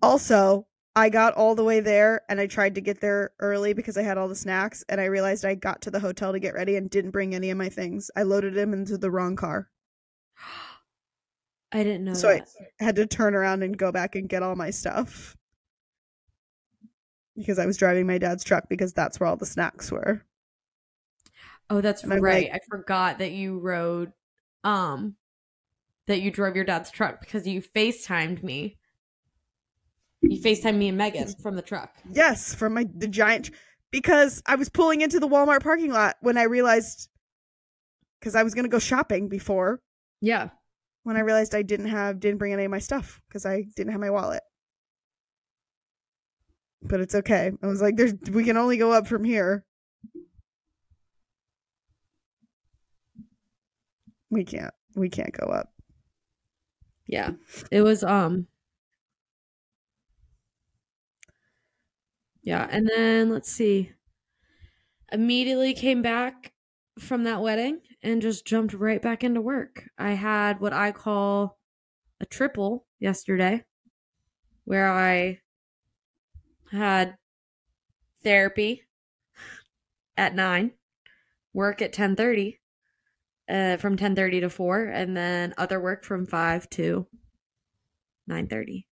Also, 0.00 0.66
I 0.96 1.10
got 1.10 1.34
all 1.34 1.54
the 1.54 1.64
way 1.64 1.80
there 1.80 2.22
and 2.28 2.40
I 2.40 2.46
tried 2.46 2.74
to 2.76 2.80
get 2.80 3.00
there 3.00 3.32
early 3.40 3.72
because 3.72 3.96
I 3.96 4.02
had 4.02 4.18
all 4.18 4.28
the 4.28 4.34
snacks 4.34 4.84
and 4.88 5.00
I 5.00 5.04
realized 5.04 5.44
I 5.44 5.54
got 5.54 5.82
to 5.82 5.90
the 5.90 6.00
hotel 6.00 6.32
to 6.32 6.38
get 6.38 6.54
ready 6.54 6.76
and 6.76 6.88
didn't 6.88 7.10
bring 7.10 7.34
any 7.34 7.50
of 7.50 7.58
my 7.58 7.68
things. 7.68 8.10
I 8.16 8.22
loaded 8.22 8.54
them 8.54 8.72
into 8.72 8.96
the 8.96 9.10
wrong 9.10 9.36
car. 9.36 9.68
I 11.72 11.82
didn't 11.82 12.04
know 12.04 12.14
So 12.14 12.28
I 12.28 12.42
had 12.78 12.96
to 12.96 13.06
turn 13.06 13.34
around 13.34 13.62
and 13.62 13.76
go 13.76 13.90
back 13.92 14.14
and 14.14 14.28
get 14.28 14.42
all 14.42 14.54
my 14.56 14.70
stuff. 14.70 15.36
Because 17.36 17.58
I 17.58 17.64
was 17.64 17.78
driving 17.78 18.06
my 18.06 18.18
dad's 18.18 18.44
truck 18.44 18.68
because 18.68 18.92
that's 18.92 19.18
where 19.18 19.28
all 19.28 19.36
the 19.36 19.46
snacks 19.46 19.90
were. 19.90 20.22
oh, 21.70 21.80
that's 21.80 22.04
right. 22.04 22.20
like- 22.20 22.50
I 22.52 22.60
forgot 22.68 23.18
that 23.20 23.32
you 23.32 23.58
rode, 23.58 24.12
um, 24.64 25.16
that 26.06 26.20
you 26.20 26.30
drove 26.30 26.56
your 26.56 26.64
dad's 26.66 26.90
truck 26.90 27.20
because 27.20 27.46
you 27.46 27.62
FaceTimed 27.62 28.42
me. 28.42 28.76
You 30.20 30.40
FaceTimed 30.40 30.76
me 30.76 30.88
and 30.88 30.98
Megan 30.98 31.32
from 31.42 31.56
the 31.56 31.62
truck. 31.62 31.94
Yes, 32.12 32.54
from 32.54 32.74
my 32.74 32.86
the 32.94 33.08
giant 33.08 33.50
because 33.90 34.42
I 34.46 34.56
was 34.56 34.68
pulling 34.68 35.00
into 35.00 35.18
the 35.18 35.28
Walmart 35.28 35.62
parking 35.62 35.90
lot 35.90 36.16
when 36.20 36.36
I 36.36 36.44
realized 36.44 37.08
because 38.20 38.34
I 38.34 38.42
was 38.42 38.54
gonna 38.54 38.68
go 38.68 38.78
shopping 38.78 39.28
before 39.28 39.80
Yeah. 40.20 40.50
When 41.04 41.16
I 41.16 41.20
realized 41.20 41.54
I 41.54 41.62
didn't 41.62 41.88
have 41.88 42.20
didn't 42.20 42.38
bring 42.38 42.52
any 42.52 42.64
of 42.64 42.70
my 42.70 42.78
stuff 42.78 43.20
because 43.28 43.46
I 43.46 43.64
didn't 43.76 43.92
have 43.92 44.00
my 44.00 44.10
wallet. 44.10 44.42
But 46.82 47.00
it's 47.00 47.14
okay. 47.14 47.50
I 47.62 47.66
was 47.66 47.80
like, 47.80 47.96
"There's 47.96 48.14
we 48.30 48.44
can 48.44 48.56
only 48.56 48.76
go 48.76 48.92
up 48.92 49.06
from 49.06 49.24
here. 49.24 49.64
We 54.30 54.44
can't. 54.44 54.74
We 54.96 55.08
can't 55.08 55.32
go 55.32 55.46
up." 55.46 55.72
Yeah. 57.06 57.32
It 57.70 57.82
was 57.82 58.02
um 58.02 58.46
Yeah, 62.42 62.66
and 62.70 62.88
then 62.88 63.30
let's 63.30 63.50
see. 63.50 63.92
Immediately 65.12 65.74
came 65.74 66.02
back 66.02 66.52
from 66.98 67.24
that 67.24 67.40
wedding 67.40 67.80
and 68.02 68.22
just 68.22 68.46
jumped 68.46 68.74
right 68.74 69.00
back 69.00 69.22
into 69.22 69.40
work. 69.40 69.88
I 69.98 70.12
had 70.12 70.60
what 70.60 70.72
I 70.72 70.92
call 70.92 71.58
a 72.20 72.26
triple 72.26 72.86
yesterday 72.98 73.64
where 74.64 74.90
I 74.90 75.40
had 76.70 77.16
therapy 78.22 78.82
at 80.16 80.34
9, 80.34 80.72
work 81.52 81.82
at 81.82 81.92
10:30, 81.92 82.58
uh 83.48 83.76
from 83.76 83.96
10:30 83.96 84.40
to 84.40 84.50
4 84.50 84.84
and 84.84 85.16
then 85.16 85.54
other 85.56 85.80
work 85.80 86.04
from 86.04 86.26
5 86.26 86.68
to 86.70 87.06
9:30. 88.28 88.86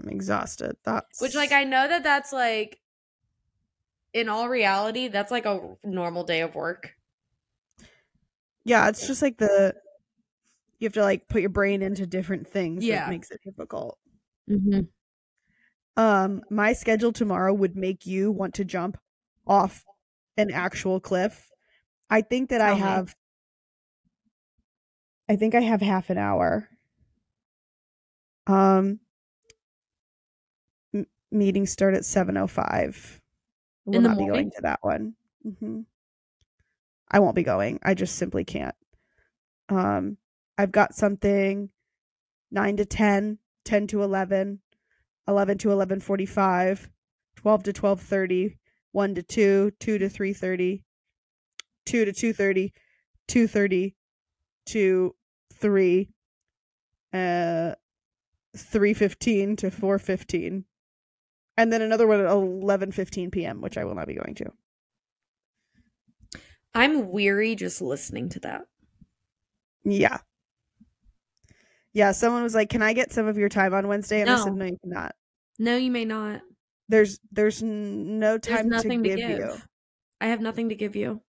I'm 0.00 0.08
exhausted. 0.08 0.76
That's 0.84 1.20
Which 1.20 1.34
like 1.34 1.52
I 1.52 1.64
know 1.64 1.86
that 1.88 2.02
that's 2.02 2.32
like 2.32 2.80
in 4.12 4.28
all 4.28 4.48
reality 4.48 5.08
that's 5.08 5.30
like 5.30 5.46
a 5.46 5.76
normal 5.84 6.24
day 6.24 6.40
of 6.40 6.54
work. 6.54 6.94
Yeah, 8.64 8.88
it's 8.88 9.06
just 9.06 9.22
like 9.22 9.38
the 9.38 9.74
you 10.78 10.86
have 10.86 10.94
to 10.94 11.02
like 11.02 11.28
put 11.28 11.40
your 11.42 11.50
brain 11.50 11.82
into 11.82 12.06
different 12.06 12.46
things 12.48 12.84
Yeah. 12.84 13.00
that 13.04 13.10
makes 13.10 13.30
it 13.30 13.40
difficult. 13.44 13.98
Mhm. 14.48 14.88
Um, 15.96 16.42
my 16.50 16.72
schedule 16.72 17.12
tomorrow 17.12 17.52
would 17.52 17.76
make 17.76 18.06
you 18.06 18.30
want 18.30 18.54
to 18.54 18.64
jump 18.64 18.96
off 19.46 19.84
an 20.36 20.50
actual 20.50 21.00
cliff. 21.00 21.50
I 22.10 22.22
think 22.22 22.50
that 22.50 22.60
I 22.60 22.74
me. 22.74 22.80
have 22.80 23.14
I 25.30 25.36
think 25.36 25.54
I 25.54 25.60
have 25.60 25.80
half 25.80 26.10
an 26.10 26.18
hour. 26.18 26.68
Um 28.46 29.00
m- 30.94 31.06
meetings 31.30 31.70
start 31.70 31.94
at 31.94 32.04
7:05. 32.04 33.20
I 33.86 33.90
will 33.90 33.96
In 33.96 34.02
the 34.02 34.08
not 34.08 34.18
be 34.18 34.24
morning? 34.24 34.44
going 34.44 34.50
to 34.52 34.62
that 34.62 34.78
one. 34.82 35.14
hmm 35.58 35.80
I 37.10 37.18
won't 37.18 37.34
be 37.34 37.42
going. 37.42 37.78
I 37.82 37.94
just 37.94 38.16
simply 38.16 38.44
can't. 38.44 38.74
Um 39.68 40.16
I've 40.58 40.72
got 40.72 40.94
something 40.94 41.70
9 42.50 42.76
to 42.76 42.84
10, 42.84 43.38
10 43.64 43.86
to 43.88 44.02
11, 44.02 44.60
11 45.28 45.58
to 45.58 45.68
11:45, 45.68 46.88
12 47.36 47.62
to 47.64 47.72
12:30, 47.72 48.58
1 48.92 49.14
to 49.14 49.22
2, 49.22 49.70
2 49.78 49.98
to 49.98 50.08
3:30, 50.08 50.82
2 51.86 52.04
to 52.04 52.12
2:30, 52.12 52.72
2:30 53.28 53.94
to 54.66 55.14
3 55.54 56.08
uh 57.12 57.74
3:15 58.56 59.56
to 59.58 59.70
4:15. 59.70 60.64
And 61.56 61.72
then 61.72 61.82
another 61.82 62.06
one 62.06 62.20
at 62.20 62.26
11:15 62.26 63.30
p.m., 63.32 63.60
which 63.60 63.76
I 63.78 63.84
will 63.84 63.94
not 63.94 64.06
be 64.08 64.14
going 64.14 64.34
to. 64.36 64.52
I'm 66.74 67.10
weary 67.10 67.54
just 67.56 67.80
listening 67.80 68.28
to 68.30 68.40
that. 68.40 68.62
Yeah. 69.84 70.18
Yeah, 71.92 72.12
someone 72.12 72.42
was 72.42 72.54
like, 72.54 72.68
"Can 72.70 72.82
I 72.82 72.92
get 72.92 73.12
some 73.12 73.26
of 73.26 73.36
your 73.36 73.48
time 73.48 73.74
on 73.74 73.88
Wednesday?" 73.88 74.20
And 74.20 74.30
I 74.30 74.36
said, 74.36 74.52
No. 74.54 74.64
"No, 74.64 74.64
you 74.66 74.78
cannot. 74.82 75.14
No, 75.58 75.76
you 75.76 75.90
may 75.90 76.04
not. 76.04 76.42
There's 76.88 77.18
there's 77.32 77.62
no 77.62 78.38
There's 78.38 78.56
time 78.56 78.64
to 78.70 78.76
nothing 78.76 79.02
give, 79.02 79.18
to 79.18 79.26
give. 79.26 79.38
you." 79.38 79.54
I 80.20 80.26
have 80.26 80.40
nothing 80.40 80.68
to 80.68 80.74
give 80.74 80.94
you. 80.94 81.20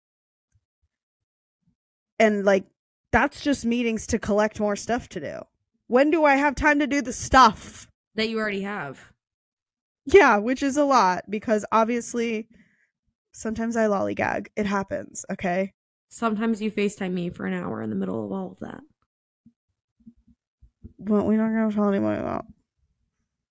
And 2.20 2.46
like 2.46 2.66
that's 3.12 3.42
just 3.42 3.66
meetings 3.66 4.06
to 4.08 4.20
collect 4.20 4.60
more 4.60 4.76
stuff 4.76 5.10
to 5.10 5.20
do. 5.20 5.40
When 5.88 6.12
do 6.12 6.24
I 6.24 6.36
have 6.36 6.56
time 6.56 6.80
to 6.80 6.88
do 6.88 7.02
the 7.02 7.14
stuff? 7.14 7.88
That 8.16 8.30
you 8.30 8.38
already 8.38 8.62
have. 8.62 9.12
Yeah, 10.06 10.38
which 10.38 10.62
is 10.62 10.78
a 10.78 10.86
lot 10.86 11.24
because 11.30 11.66
obviously 11.72 12.48
sometimes 13.32 13.76
I 13.76 13.86
lollygag. 13.88 14.48
It 14.56 14.66
happens, 14.66 15.26
okay? 15.32 15.74
Sometimes 16.10 16.62
you 16.62 16.72
FaceTime 16.72 17.14
me 17.14 17.30
for 17.30 17.46
an 17.46 17.54
hour 17.54 17.82
in 17.82 17.90
the 17.90 17.96
middle 17.96 18.26
of 18.26 18.32
all 18.32 18.52
of 18.52 18.60
that. 18.60 18.82
Well, 20.98 21.26
we're 21.26 21.38
not 21.38 21.50
gonna 21.58 21.74
tell 21.74 21.90
anyone 21.90 22.18
about. 22.18 22.46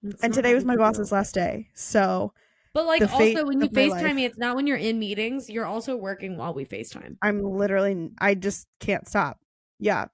It's 0.03 0.23
And 0.23 0.33
today 0.33 0.55
was 0.55 0.65
my 0.65 0.77
boss's 0.77 1.13
last 1.13 1.35
day, 1.35 1.69
so 1.75 2.33
But 2.73 2.87
like 2.87 3.03
also 3.03 3.45
when 3.47 3.61
you 3.61 3.69
FaceTime 3.69 3.91
life. 4.03 4.15
me, 4.15 4.25
it's 4.25 4.39
not 4.39 4.57
when 4.57 4.67
you're 4.67 4.77
in 4.77 4.99
meetings, 4.99 5.51
you're 5.51 5.67
also 5.67 5.97
working 5.97 6.37
while 6.37 6.55
we 6.55 6.65
FaceTime. 6.65 7.17
I'm 7.23 7.43
literally 7.43 8.11
I 8.19 8.35
just 8.35 8.67
can't 8.79 9.07
stop. 9.09 9.39
Yeah. 9.79 10.07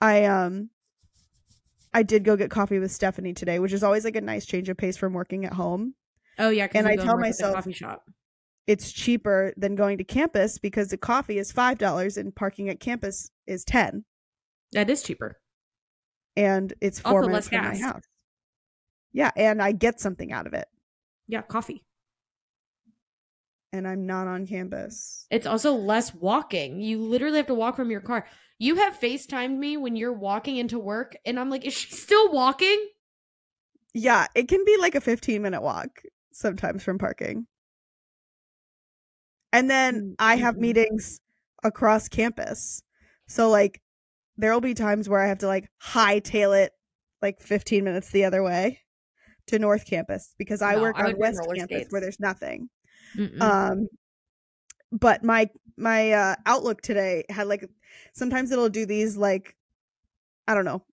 I 0.00 0.24
um 0.26 0.70
I 1.92 2.02
did 2.04 2.22
go 2.24 2.36
get 2.36 2.50
coffee 2.50 2.78
with 2.78 2.92
Stephanie 2.92 3.32
today, 3.34 3.58
which 3.58 3.72
is 3.72 3.82
always 3.82 4.04
like 4.04 4.16
a 4.16 4.20
nice 4.20 4.46
change 4.46 4.68
of 4.68 4.76
pace 4.76 4.96
from 4.96 5.12
working 5.12 5.44
at 5.44 5.54
home. 5.54 5.94
Oh 6.38 6.50
yeah, 6.50 6.68
And 6.74 6.86
I 6.86 6.96
tell 6.96 7.06
work 7.06 7.14
at 7.14 7.16
the 7.16 7.20
myself- 7.28 7.54
coffee 7.56 7.72
shop. 7.72 8.04
It's 8.66 8.92
cheaper 8.92 9.52
than 9.56 9.74
going 9.74 9.98
to 9.98 10.04
campus 10.04 10.58
because 10.58 10.88
the 10.88 10.96
coffee 10.96 11.38
is 11.38 11.52
five 11.52 11.78
dollars 11.78 12.16
and 12.16 12.34
parking 12.34 12.68
at 12.68 12.80
campus 12.80 13.30
is 13.46 13.64
ten. 13.64 14.04
That 14.72 14.88
is 14.90 15.02
cheaper. 15.02 15.40
And 16.36 16.72
it's 16.80 17.00
four 17.00 17.18
Also 17.18 17.28
minutes 17.28 17.52
less 17.52 17.60
from 17.60 17.68
my 17.68 17.78
house. 17.78 18.04
Yeah, 19.12 19.30
and 19.36 19.60
I 19.60 19.72
get 19.72 20.00
something 20.00 20.32
out 20.32 20.46
of 20.46 20.54
it. 20.54 20.68
Yeah, 21.26 21.42
coffee. 21.42 21.84
And 23.72 23.86
I'm 23.86 24.06
not 24.06 24.26
on 24.26 24.46
campus. 24.46 25.26
It's 25.30 25.46
also 25.46 25.74
less 25.74 26.14
walking. 26.14 26.80
You 26.80 26.98
literally 26.98 27.36
have 27.36 27.46
to 27.46 27.54
walk 27.54 27.76
from 27.76 27.90
your 27.90 28.00
car. 28.00 28.26
You 28.58 28.76
have 28.76 28.98
FaceTimed 28.98 29.56
me 29.56 29.76
when 29.76 29.96
you're 29.96 30.12
walking 30.12 30.56
into 30.56 30.78
work, 30.78 31.16
and 31.24 31.38
I'm 31.38 31.50
like, 31.50 31.64
is 31.64 31.72
she 31.72 31.90
still 31.90 32.30
walking? 32.32 32.88
Yeah, 33.94 34.26
it 34.34 34.48
can 34.48 34.64
be 34.64 34.76
like 34.78 34.94
a 34.94 35.00
15 35.00 35.40
minute 35.42 35.62
walk 35.62 36.02
sometimes 36.32 36.82
from 36.82 36.98
parking. 36.98 37.46
And 39.52 39.68
then 39.70 39.94
Mm, 40.02 40.14
I 40.18 40.36
have 40.36 40.56
meetings 40.56 41.20
across 41.62 42.08
campus. 42.08 42.82
So 43.26 43.48
like 43.50 43.80
there'll 44.36 44.60
be 44.60 44.74
times 44.74 45.08
where 45.08 45.20
I 45.20 45.28
have 45.28 45.38
to 45.38 45.46
like 45.46 45.68
hightail 45.82 46.58
it 46.64 46.72
like 47.22 47.40
15 47.40 47.84
minutes 47.84 48.10
the 48.10 48.24
other 48.24 48.42
way 48.42 48.80
to 49.48 49.58
North 49.58 49.84
Campus 49.86 50.34
because 50.38 50.62
I 50.62 50.76
No, 50.76 50.82
work 50.82 50.96
I 50.98 51.06
on 51.06 51.16
West 51.18 51.40
Campus 51.54 51.64
skates. 51.64 51.92
where 51.92 52.00
there's 52.00 52.20
nothing. 52.20 52.68
Mm-mm. 53.16 53.40
Um 53.42 53.88
but 54.92 55.22
my 55.24 55.48
my 55.76 56.12
uh 56.12 56.36
outlook 56.46 56.80
today 56.80 57.24
had 57.28 57.46
like 57.46 57.64
sometimes 58.14 58.50
it'll 58.50 58.68
do 58.68 58.86
these 58.86 59.16
like 59.16 59.56
I 60.48 60.54
don't 60.54 60.64
know 60.64 60.84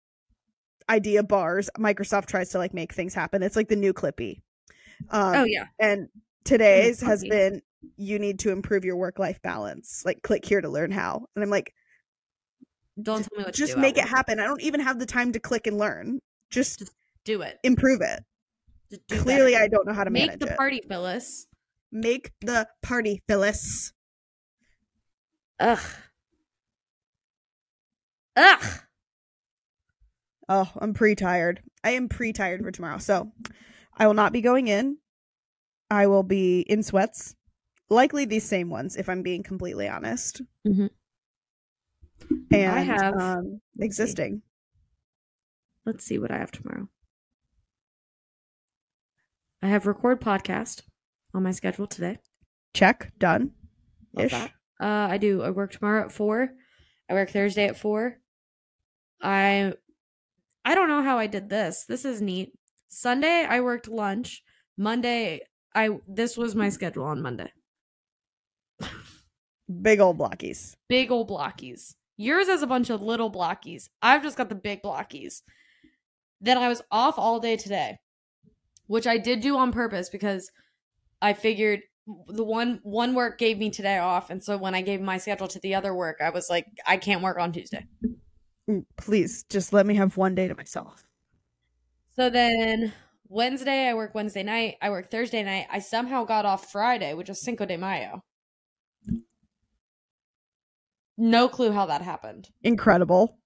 idea 0.90 1.24
bars. 1.24 1.70
Microsoft 1.78 2.28
tries 2.28 2.50
to 2.50 2.58
like 2.58 2.74
make 2.74 2.94
things 2.94 3.14
happen. 3.14 3.44
It's 3.44 3.56
like 3.56 3.68
the 3.68 3.76
new 3.76 3.94
Clippy. 3.94 4.42
Um 5.10 5.36
oh 5.36 5.44
yeah. 5.46 5.66
and 5.80 6.10
today's 6.44 7.02
has 7.02 7.24
been 7.24 7.62
you 7.98 8.20
need 8.20 8.40
to 8.40 8.52
improve 8.52 8.84
your 8.86 8.96
work 8.98 9.20
life 9.20 9.42
balance. 9.42 10.04
Like 10.06 10.22
click 10.24 10.46
here 10.46 10.62
to 10.62 10.70
learn 10.70 10.92
how. 10.92 11.26
And 11.36 11.44
I'm 11.44 11.50
like 11.50 11.74
Don't 13.02 13.22
tell 13.24 13.38
me 13.38 13.44
what 13.46 13.54
to 13.54 13.62
do. 13.62 13.66
just 13.66 13.76
do. 13.76 13.82
make 13.82 13.98
it 13.98 14.08
happen. 14.08 14.40
I 14.40 14.46
don't 14.46 14.62
even 14.62 14.80
have 14.82 15.00
the 15.00 15.06
time 15.06 15.32
to 15.34 15.40
click 15.40 15.68
and 15.68 15.78
learn. 15.78 16.20
Just 16.50 16.80
Just 16.80 16.92
Do 17.26 17.42
it. 17.42 17.58
improve 17.64 18.02
it. 18.02 18.24
Clearly 19.10 19.52
better. 19.54 19.64
I 19.64 19.68
don't 19.68 19.86
know 19.88 19.94
how 19.94 20.04
to 20.06 20.10
make 20.10 20.28
manage 20.28 20.40
the 20.40 20.52
it. 20.54 20.58
party, 20.58 20.82
Phyllis. 20.88 21.48
Make 21.92 22.32
the 22.42 22.68
party, 22.82 23.22
Phyllis. 23.28 23.92
Ugh. 25.60 25.80
Ugh. 28.36 28.80
Oh, 30.50 30.72
I'm 30.78 30.94
pre 30.94 31.16
tired. 31.16 31.62
I 31.84 31.92
am 31.92 32.08
pre 32.08 32.32
tired 32.34 32.62
for 32.62 32.72
tomorrow. 32.72 32.98
So 33.00 33.32
I 33.98 34.08
will 34.08 34.14
not 34.14 34.32
be 34.32 34.42
going 34.42 34.68
in. 34.68 34.98
I 35.90 36.08
will 36.08 36.24
be 36.24 36.62
in 36.62 36.84
sweats. 36.84 37.36
Likely 37.90 38.26
these 38.26 38.44
same 38.48 38.70
ones, 38.70 38.96
if 38.98 39.08
I'm 39.10 39.22
being 39.22 39.44
completely 39.44 39.88
honest. 39.88 40.42
Mhm. 40.68 40.90
And 42.52 42.72
I 42.72 42.80
have- 42.82 43.16
um, 43.16 43.62
let's 43.78 43.96
see. 43.96 44.04
existing. 44.04 44.42
Let's 45.86 46.04
see 46.04 46.18
what 46.20 46.32
I 46.32 46.38
have 46.38 46.52
tomorrow. 46.52 46.90
I 49.62 49.68
have 49.68 49.86
record 49.86 50.22
podcast 50.22 50.82
on 51.34 51.44
my 51.44 51.52
schedule 51.52 51.88
today. 51.88 52.20
Check. 52.74 53.12
Done. 53.18 53.52
Love 54.14 54.26
Ish. 54.26 54.32
that. 54.32 54.52
Uh, 54.80 55.08
I 55.10 55.18
do. 55.18 55.42
I 55.42 55.50
work 55.50 55.72
tomorrow 55.72 56.04
at 56.06 56.12
four. 56.12 56.50
I 57.10 57.14
work 57.14 57.30
Thursday 57.30 57.66
at 57.68 57.78
four. 57.78 58.20
I 59.22 59.74
I 60.66 60.76
don't 60.76 60.90
know 60.90 61.02
how 61.02 61.18
I 61.18 61.28
did 61.28 61.50
this. 61.50 61.86
This 61.86 62.06
is 62.06 62.22
neat. 62.22 62.52
Sunday 62.90 63.46
I 63.50 63.62
worked 63.62 63.88
lunch. 63.88 64.44
Monday 64.78 65.42
I 65.74 65.90
this 66.08 66.38
was 66.38 66.54
my 66.56 66.70
schedule 66.70 67.06
on 67.06 67.22
Monday. 67.22 67.52
Big 69.82 70.00
old 70.00 70.18
blockies. 70.18 70.76
Big 70.88 71.12
old 71.12 71.30
blockies. 71.30 71.96
Yours 72.16 72.48
has 72.48 72.62
a 72.62 72.68
bunch 72.68 72.90
of 72.90 73.02
little 73.02 73.32
blockies. 73.32 73.90
I've 74.02 74.24
just 74.24 74.38
got 74.38 74.50
the 74.50 74.56
big 74.56 74.82
blockies. 74.82 75.42
Then 76.42 76.58
I 76.58 76.68
was 76.68 76.82
off 76.92 77.18
all 77.18 77.40
day 77.40 77.58
today, 77.58 77.98
which 78.88 79.08
I 79.08 79.18
did 79.18 79.42
do 79.42 79.58
on 79.58 79.72
purpose 79.72 80.10
because 80.10 80.50
I 81.22 81.34
figured 81.34 81.82
the 82.28 82.44
one 82.44 82.80
one 82.84 83.14
work 83.14 83.38
gave 83.38 83.58
me 83.58 83.70
today 83.70 83.98
off, 83.98 84.30
and 84.30 84.42
so 84.42 84.58
when 84.58 84.74
I 84.74 84.82
gave 84.82 85.02
my 85.02 85.18
schedule 85.18 85.48
to 85.50 85.60
the 85.60 85.76
other 85.76 85.94
work, 85.94 86.18
I 86.22 86.30
was 86.30 86.50
like, 86.50 86.66
I 86.86 86.96
can't 86.98 87.22
work 87.22 87.38
on 87.38 87.52
Tuesday. 87.52 87.86
Mm, 88.70 88.86
Please, 88.96 89.44
just 89.50 89.74
let 89.74 89.86
me 89.86 89.96
have 89.96 90.16
one 90.16 90.34
day 90.34 90.48
to 90.48 90.56
myself. 90.56 91.06
So 92.16 92.30
then 92.30 92.94
Wednesday, 93.28 93.90
I 93.90 93.94
work 93.94 94.16
Wednesday 94.16 94.44
night. 94.44 94.78
I 94.82 94.90
work 94.90 95.12
Thursday 95.12 95.44
night. 95.44 95.68
I 95.70 95.80
somehow 95.80 96.24
got 96.24 96.46
off 96.46 96.72
Friday, 96.72 97.14
which 97.14 97.30
is 97.30 97.42
Cinco 97.42 97.66
de 97.66 97.78
Mayo. 97.78 98.24
No 101.18 101.50
clue 101.50 101.72
how 101.72 101.88
that 101.88 102.02
happened. 102.02 102.50
Incredible. 102.64 103.40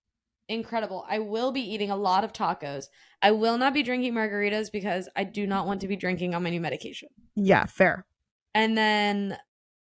incredible. 0.50 1.06
I 1.10 1.20
will 1.20 1.54
be 1.54 1.62
eating 1.62 1.90
a 1.92 1.96
lot 1.96 2.26
of 2.26 2.34
tacos. 2.34 2.86
I 3.22 3.32
will 3.32 3.58
not 3.58 3.74
be 3.74 3.84
drinking 3.84 4.14
margaritas 4.14 4.70
because 4.70 5.08
I 5.16 5.24
do 5.24 5.48
not 5.48 5.66
want 5.66 5.80
to 5.82 5.88
be 5.88 5.96
drinking 5.96 6.36
on 6.36 6.44
my 6.44 6.50
new 6.50 6.60
medication. 6.60 7.08
Yeah, 7.36 7.66
fair. 7.66 8.06
And 8.54 8.78
then 8.78 9.38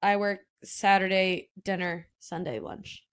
I 0.03 0.17
work 0.17 0.41
Saturday 0.63 1.51
dinner, 1.63 2.09
Sunday 2.19 2.61
lunch. 2.61 3.05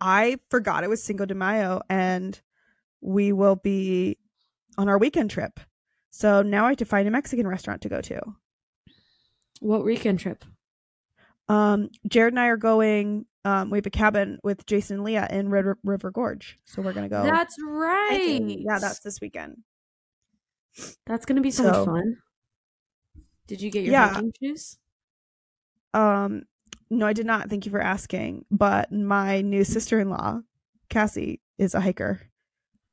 I 0.00 0.38
forgot 0.50 0.82
it 0.82 0.90
was 0.90 1.04
Cinco 1.04 1.24
de 1.24 1.34
Mayo 1.34 1.82
and 1.88 2.40
we 3.00 3.32
will 3.32 3.56
be 3.56 4.18
on 4.76 4.88
our 4.88 4.98
weekend 4.98 5.30
trip. 5.30 5.60
So 6.10 6.42
now 6.42 6.64
I 6.66 6.70
have 6.70 6.78
to 6.78 6.84
find 6.84 7.06
a 7.06 7.12
Mexican 7.12 7.46
restaurant 7.46 7.82
to 7.82 7.88
go 7.88 8.00
to. 8.00 8.20
What 9.60 9.84
weekend 9.84 10.18
trip? 10.18 10.44
Um, 11.48 11.88
Jared 12.06 12.32
and 12.32 12.40
I 12.40 12.46
are 12.48 12.56
going. 12.56 13.26
Um, 13.44 13.70
we 13.70 13.78
have 13.78 13.86
a 13.86 13.90
cabin 13.90 14.38
with 14.42 14.66
Jason 14.66 14.96
and 14.96 15.04
Leah 15.04 15.26
in 15.30 15.48
Red 15.48 15.66
R- 15.66 15.78
River 15.82 16.10
Gorge, 16.10 16.58
so 16.66 16.82
we're 16.82 16.92
gonna 16.92 17.08
go. 17.08 17.22
That's 17.22 17.56
right. 17.66 18.08
hiking. 18.10 18.50
Yeah, 18.60 18.78
that's 18.78 19.00
this 19.00 19.20
weekend. 19.20 19.62
that's 21.06 21.24
gonna 21.26 21.40
be 21.40 21.50
so, 21.50 21.64
So- 21.64 21.72
much 21.72 21.86
fun. 21.86 22.16
Did 23.46 23.62
you 23.62 23.70
get 23.70 23.84
your 23.84 23.92
Yeah. 23.92 24.08
hiking 24.08 24.32
shoes? 24.40 24.78
Um, 25.94 26.42
no, 26.90 27.06
I 27.06 27.14
did 27.14 27.24
not. 27.26 27.48
Thank 27.48 27.64
you 27.64 27.72
for 27.72 27.80
asking. 27.80 28.44
But 28.50 28.92
my 28.92 29.40
new 29.40 29.64
sister 29.64 29.98
in 29.98 30.10
law, 30.10 30.42
Cassie, 30.90 31.40
is 31.56 31.74
a 31.74 31.80
hiker, 31.80 32.20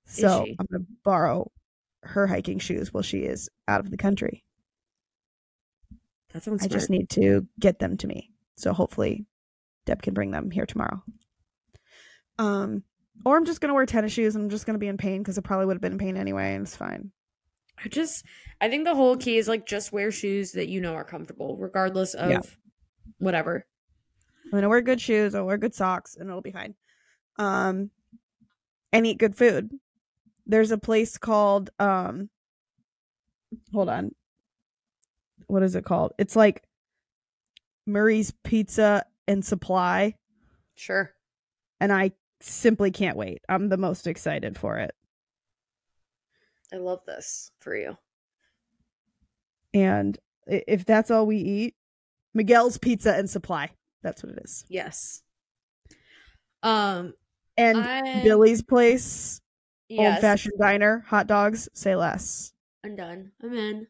so? 0.06 0.46
I'm 0.58 0.66
gonna 0.72 0.86
borrow 1.04 1.52
her 2.04 2.28
hiking 2.28 2.60
shoes 2.60 2.94
while 2.94 3.04
she 3.04 3.20
is 3.20 3.50
out 3.68 3.82
of 3.82 3.92
the 3.92 3.98
country. 3.98 4.46
That 6.32 6.44
sounds 6.44 6.62
I 6.64 6.68
smart. 6.68 6.72
just 6.80 6.90
need 6.90 7.10
to 7.12 7.48
get 7.60 7.80
them 7.80 7.98
to 7.98 8.08
me. 8.08 8.32
So 8.56 8.74
hopefully 8.74 9.26
Deb 9.86 10.02
can 10.02 10.14
bring 10.14 10.32
them 10.32 10.52
here 10.52 10.66
tomorrow. 10.66 11.04
Um 12.38 12.84
or 13.26 13.38
I'm 13.38 13.46
just 13.46 13.62
gonna 13.62 13.74
wear 13.74 13.86
tennis 13.86 14.12
shoes 14.12 14.36
and 14.36 14.44
I'm 14.46 14.50
just 14.50 14.66
gonna 14.66 14.78
be 14.78 14.88
in 14.88 14.98
pain 14.98 15.22
because 15.22 15.38
I 15.38 15.42
probably 15.42 15.66
would 15.66 15.76
have 15.76 15.82
been 15.82 15.94
in 15.94 15.98
pain 15.98 16.18
anyway 16.18 16.54
and 16.56 16.66
it's 16.66 16.76
fine. 16.76 17.12
I 17.84 17.88
just 17.90 18.26
I 18.62 18.70
think 18.70 18.86
the 18.86 18.96
whole 18.96 19.18
key 19.18 19.38
is 19.38 19.48
like 19.48 19.66
just 19.66 19.92
wear 19.92 20.12
shoes 20.12 20.54
that 20.54 20.68
you 20.70 20.82
know 20.82 20.94
are 20.96 21.04
comfortable, 21.04 21.58
regardless 21.58 22.14
of 22.14 22.30
Yeah. 22.32 22.42
whatever. 23.20 23.66
I'm 24.46 24.52
gonna 24.52 24.70
wear 24.70 24.82
good 24.82 25.02
shoes, 25.02 25.36
I'll 25.36 25.46
wear 25.46 25.58
good 25.58 25.74
socks, 25.76 26.16
and 26.16 26.30
it'll 26.30 26.42
be 26.42 26.52
fine. 26.52 26.76
Um 27.38 27.92
and 28.94 29.06
eat 29.06 29.18
good 29.18 29.36
food. 29.36 29.72
There's 30.46 30.72
a 30.72 30.78
place 30.78 31.18
called 31.18 31.70
um 31.80 32.30
hold 33.74 33.90
on. 33.90 34.14
What 35.48 35.64
is 35.64 35.76
it 35.76 35.86
called? 35.86 36.14
It's 36.18 36.36
like 36.36 36.64
Murray's 37.86 38.32
Pizza 38.44 39.06
and 39.28 39.44
Supply. 39.44 40.16
Sure. 40.78 41.12
and 41.80 41.92
I 41.94 42.12
simply 42.42 42.92
can't 42.92 43.16
wait. 43.18 43.42
I'm 43.48 43.70
the 43.70 43.78
most 43.78 44.08
excited 44.08 44.58
for 44.58 44.78
it. 44.78 44.94
I 46.74 46.78
love 46.78 47.00
this 47.06 47.52
for 47.60 47.76
you. 47.76 47.98
And 49.74 50.18
if 50.46 50.84
that's 50.86 51.10
all 51.12 51.26
we 51.26 51.38
eat, 51.38 51.76
Miguel's 52.34 52.78
Pizza 52.78 53.14
and 53.16 53.30
Supply. 53.30 53.70
That's 54.04 54.22
what 54.24 54.34
it 54.34 54.40
is. 54.44 54.66
Yes. 54.68 55.24
Um 56.62 57.14
And 57.58 57.78
I- 57.78 58.24
Billy's 58.24 58.62
Place, 58.62 59.40
yes. 59.88 60.16
Old 60.16 60.22
Fashioned 60.22 60.60
Diner, 60.60 61.06
hot 61.08 61.28
dogs, 61.28 61.70
say 61.74 61.96
less. 61.96 62.52
I'm 62.84 62.96
done. 62.98 63.32
I'm 63.42 63.54
in. 63.54 63.88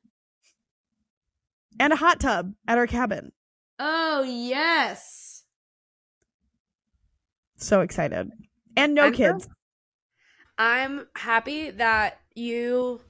And 1.80 1.92
a 1.94 1.98
hot 1.98 2.20
tub 2.20 2.54
at 2.68 2.78
our 2.78 2.88
cabin. 2.88 3.32
Oh 3.80 4.24
yes. 4.24 5.44
So 7.58 7.82
excited. 7.82 8.32
And 8.78 8.94
no 8.96 9.06
I'm 9.06 9.14
so- 9.14 9.18
kids. 9.18 9.48
I'm 10.58 11.08
happy 11.18 11.72
that 11.72 12.20
you 12.34 13.02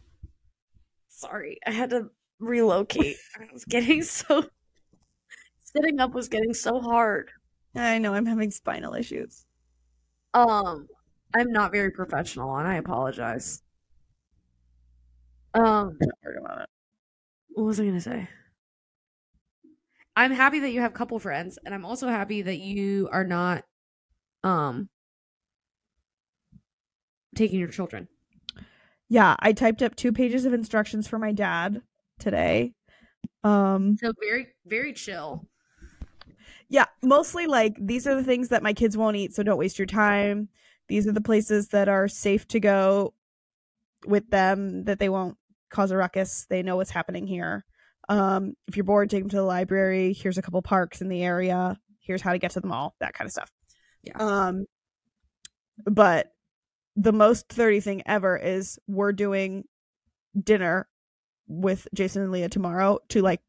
sorry, 1.07 1.59
I 1.65 1.71
had 1.71 1.91
to 1.91 2.09
relocate. 2.39 3.17
I 3.39 3.47
was 3.53 3.65
getting 3.65 4.01
so 4.01 4.45
sitting 5.63 5.99
up 5.99 6.13
was 6.13 6.27
getting 6.29 6.53
so 6.55 6.79
hard. 6.81 7.29
I 7.75 7.99
know 7.99 8.13
I'm 8.13 8.25
having 8.25 8.49
spinal 8.51 8.95
issues. 8.95 9.45
Um 10.33 10.87
I'm 11.35 11.51
not 11.51 11.71
very 11.71 11.91
professional 11.91 12.55
and 12.57 12.67
I 12.67 12.75
apologize. 12.75 13.61
Um 15.53 15.97
what 17.49 17.63
was 17.65 17.79
I 17.79 17.85
gonna 17.85 18.01
say? 18.01 18.27
I'm 20.15 20.31
happy 20.31 20.59
that 20.59 20.71
you 20.71 20.81
have 20.81 20.93
couple 20.93 21.19
friends, 21.19 21.59
and 21.65 21.73
I'm 21.73 21.85
also 21.85 22.07
happy 22.07 22.41
that 22.41 22.57
you 22.57 23.09
are 23.11 23.25
not 23.25 23.63
um 24.43 24.89
taking 27.35 27.59
your 27.59 27.69
children. 27.69 28.07
Yeah, 29.09 29.35
I 29.39 29.53
typed 29.53 29.81
up 29.81 29.95
two 29.95 30.11
pages 30.11 30.45
of 30.45 30.53
instructions 30.53 31.07
for 31.07 31.19
my 31.19 31.31
dad 31.31 31.81
today. 32.19 32.73
Um 33.43 33.97
So 33.97 34.13
very, 34.23 34.47
very 34.65 34.93
chill. 34.93 35.47
Yeah, 36.69 36.85
mostly 37.03 37.45
like 37.45 37.75
these 37.79 38.07
are 38.07 38.15
the 38.15 38.23
things 38.23 38.49
that 38.49 38.63
my 38.63 38.73
kids 38.73 38.97
won't 38.97 39.17
eat, 39.17 39.35
so 39.35 39.43
don't 39.43 39.57
waste 39.57 39.77
your 39.77 39.85
time. 39.85 40.49
These 40.87 41.07
are 41.07 41.11
the 41.11 41.21
places 41.21 41.69
that 41.69 41.89
are 41.89 42.07
safe 42.07 42.47
to 42.49 42.59
go 42.59 43.13
with 44.05 44.29
them 44.29 44.83
that 44.85 44.99
they 44.99 45.09
won't 45.09 45.37
cause 45.69 45.91
a 45.91 45.97
ruckus. 45.97 46.45
They 46.49 46.63
know 46.63 46.75
what's 46.75 46.91
happening 46.91 47.27
here. 47.27 47.65
Um, 48.07 48.53
if 48.67 48.77
you're 48.77 48.83
bored, 48.83 49.09
take 49.09 49.23
them 49.23 49.29
to 49.29 49.35
the 49.37 49.43
library. 49.43 50.13
Here's 50.13 50.37
a 50.37 50.41
couple 50.41 50.61
parks 50.61 51.01
in 51.01 51.09
the 51.09 51.23
area. 51.23 51.77
Here's 51.99 52.21
how 52.21 52.33
to 52.33 52.39
get 52.39 52.51
to 52.51 52.59
them 52.59 52.71
all. 52.71 52.95
That 52.99 53.13
kind 53.13 53.27
of 53.27 53.31
stuff. 53.31 53.51
Yeah. 54.03 54.17
Um, 54.19 54.65
but 55.85 56.31
the 56.95 57.11
most 57.11 57.49
30 57.49 57.79
thing 57.81 58.03
ever 58.05 58.37
is 58.37 58.79
we're 58.87 59.11
doing 59.11 59.65
dinner 60.41 60.87
with 61.47 61.87
Jason 61.93 62.21
and 62.21 62.31
Leah 62.31 62.49
tomorrow 62.49 62.99
to 63.09 63.21
like 63.21 63.41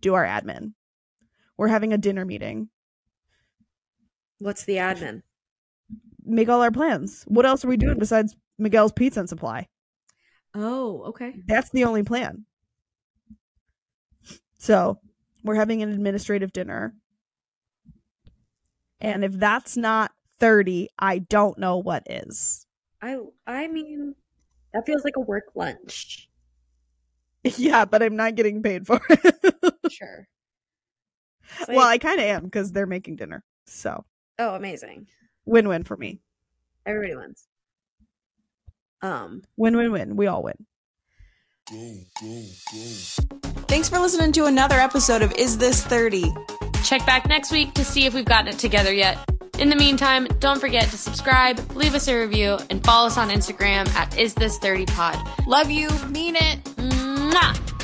do 0.00 0.14
our 0.14 0.24
admin. 0.24 0.72
We're 1.56 1.68
having 1.68 1.92
a 1.92 1.98
dinner 1.98 2.24
meeting. 2.24 2.68
What's 4.38 4.64
the 4.64 4.76
admin? 4.76 5.22
Make 6.24 6.48
all 6.48 6.62
our 6.62 6.70
plans. 6.70 7.24
What 7.26 7.46
else 7.46 7.64
are 7.64 7.68
we 7.68 7.76
doing 7.76 7.98
besides 7.98 8.36
Miguel's 8.58 8.92
Pizza 8.92 9.20
and 9.20 9.28
Supply? 9.28 9.68
Oh, 10.54 11.04
okay. 11.08 11.34
That's 11.46 11.70
the 11.70 11.84
only 11.84 12.02
plan. 12.02 12.44
So 14.58 14.98
we're 15.42 15.54
having 15.54 15.82
an 15.82 15.90
administrative 15.90 16.52
dinner. 16.52 16.94
And 19.00 19.24
if 19.24 19.32
that's 19.32 19.76
not 19.76 20.12
30, 20.40 20.88
I 20.98 21.18
don't 21.18 21.58
know 21.58 21.78
what 21.78 22.02
is. 22.08 22.66
I 23.02 23.18
I 23.46 23.68
mean 23.68 24.14
that 24.72 24.86
feels 24.86 25.04
like 25.04 25.16
a 25.16 25.20
work 25.20 25.44
lunch. 25.54 26.28
Yeah, 27.56 27.84
but 27.84 28.02
I'm 28.02 28.16
not 28.16 28.34
getting 28.34 28.60
paid 28.60 28.86
for 28.88 29.00
it. 29.08 29.34
Sure. 29.90 30.26
It's 31.60 31.68
well, 31.68 31.86
I 31.86 31.98
kind 31.98 32.18
of 32.18 32.26
am 32.26 32.42
because 32.42 32.72
they're 32.72 32.86
making 32.88 33.16
dinner. 33.16 33.44
So 33.66 34.04
oh, 34.40 34.56
amazing. 34.56 35.06
win 35.44 35.68
win 35.68 35.84
for 35.84 35.96
me. 35.96 36.20
Everybody 36.84 37.14
wins. 37.14 37.46
Um, 39.00 39.42
Win 39.56 39.76
win 39.76 39.92
win. 39.92 40.16
We 40.16 40.26
all 40.26 40.42
win. 40.42 40.66
Thanks 43.76 43.90
for 43.90 43.98
listening 43.98 44.32
to 44.32 44.46
another 44.46 44.76
episode 44.76 45.20
of 45.20 45.32
Is 45.32 45.58
This 45.58 45.84
30? 45.84 46.32
Check 46.82 47.04
back 47.04 47.28
next 47.28 47.52
week 47.52 47.74
to 47.74 47.84
see 47.84 48.06
if 48.06 48.14
we've 48.14 48.24
gotten 48.24 48.48
it 48.48 48.58
together 48.58 48.90
yet. 48.90 49.18
In 49.58 49.68
the 49.68 49.76
meantime, 49.76 50.26
don't 50.38 50.58
forget 50.58 50.84
to 50.88 50.96
subscribe, 50.96 51.60
leave 51.72 51.94
us 51.94 52.08
a 52.08 52.18
review, 52.18 52.56
and 52.70 52.82
follow 52.82 53.08
us 53.08 53.18
on 53.18 53.28
Instagram 53.28 53.86
at 53.88 54.18
Is 54.18 54.32
This 54.32 54.56
30 54.56 54.86
Pod. 54.86 55.18
Love 55.46 55.70
you, 55.70 55.90
mean 56.08 56.36
it. 56.36 56.64
Mwah! 56.78 57.75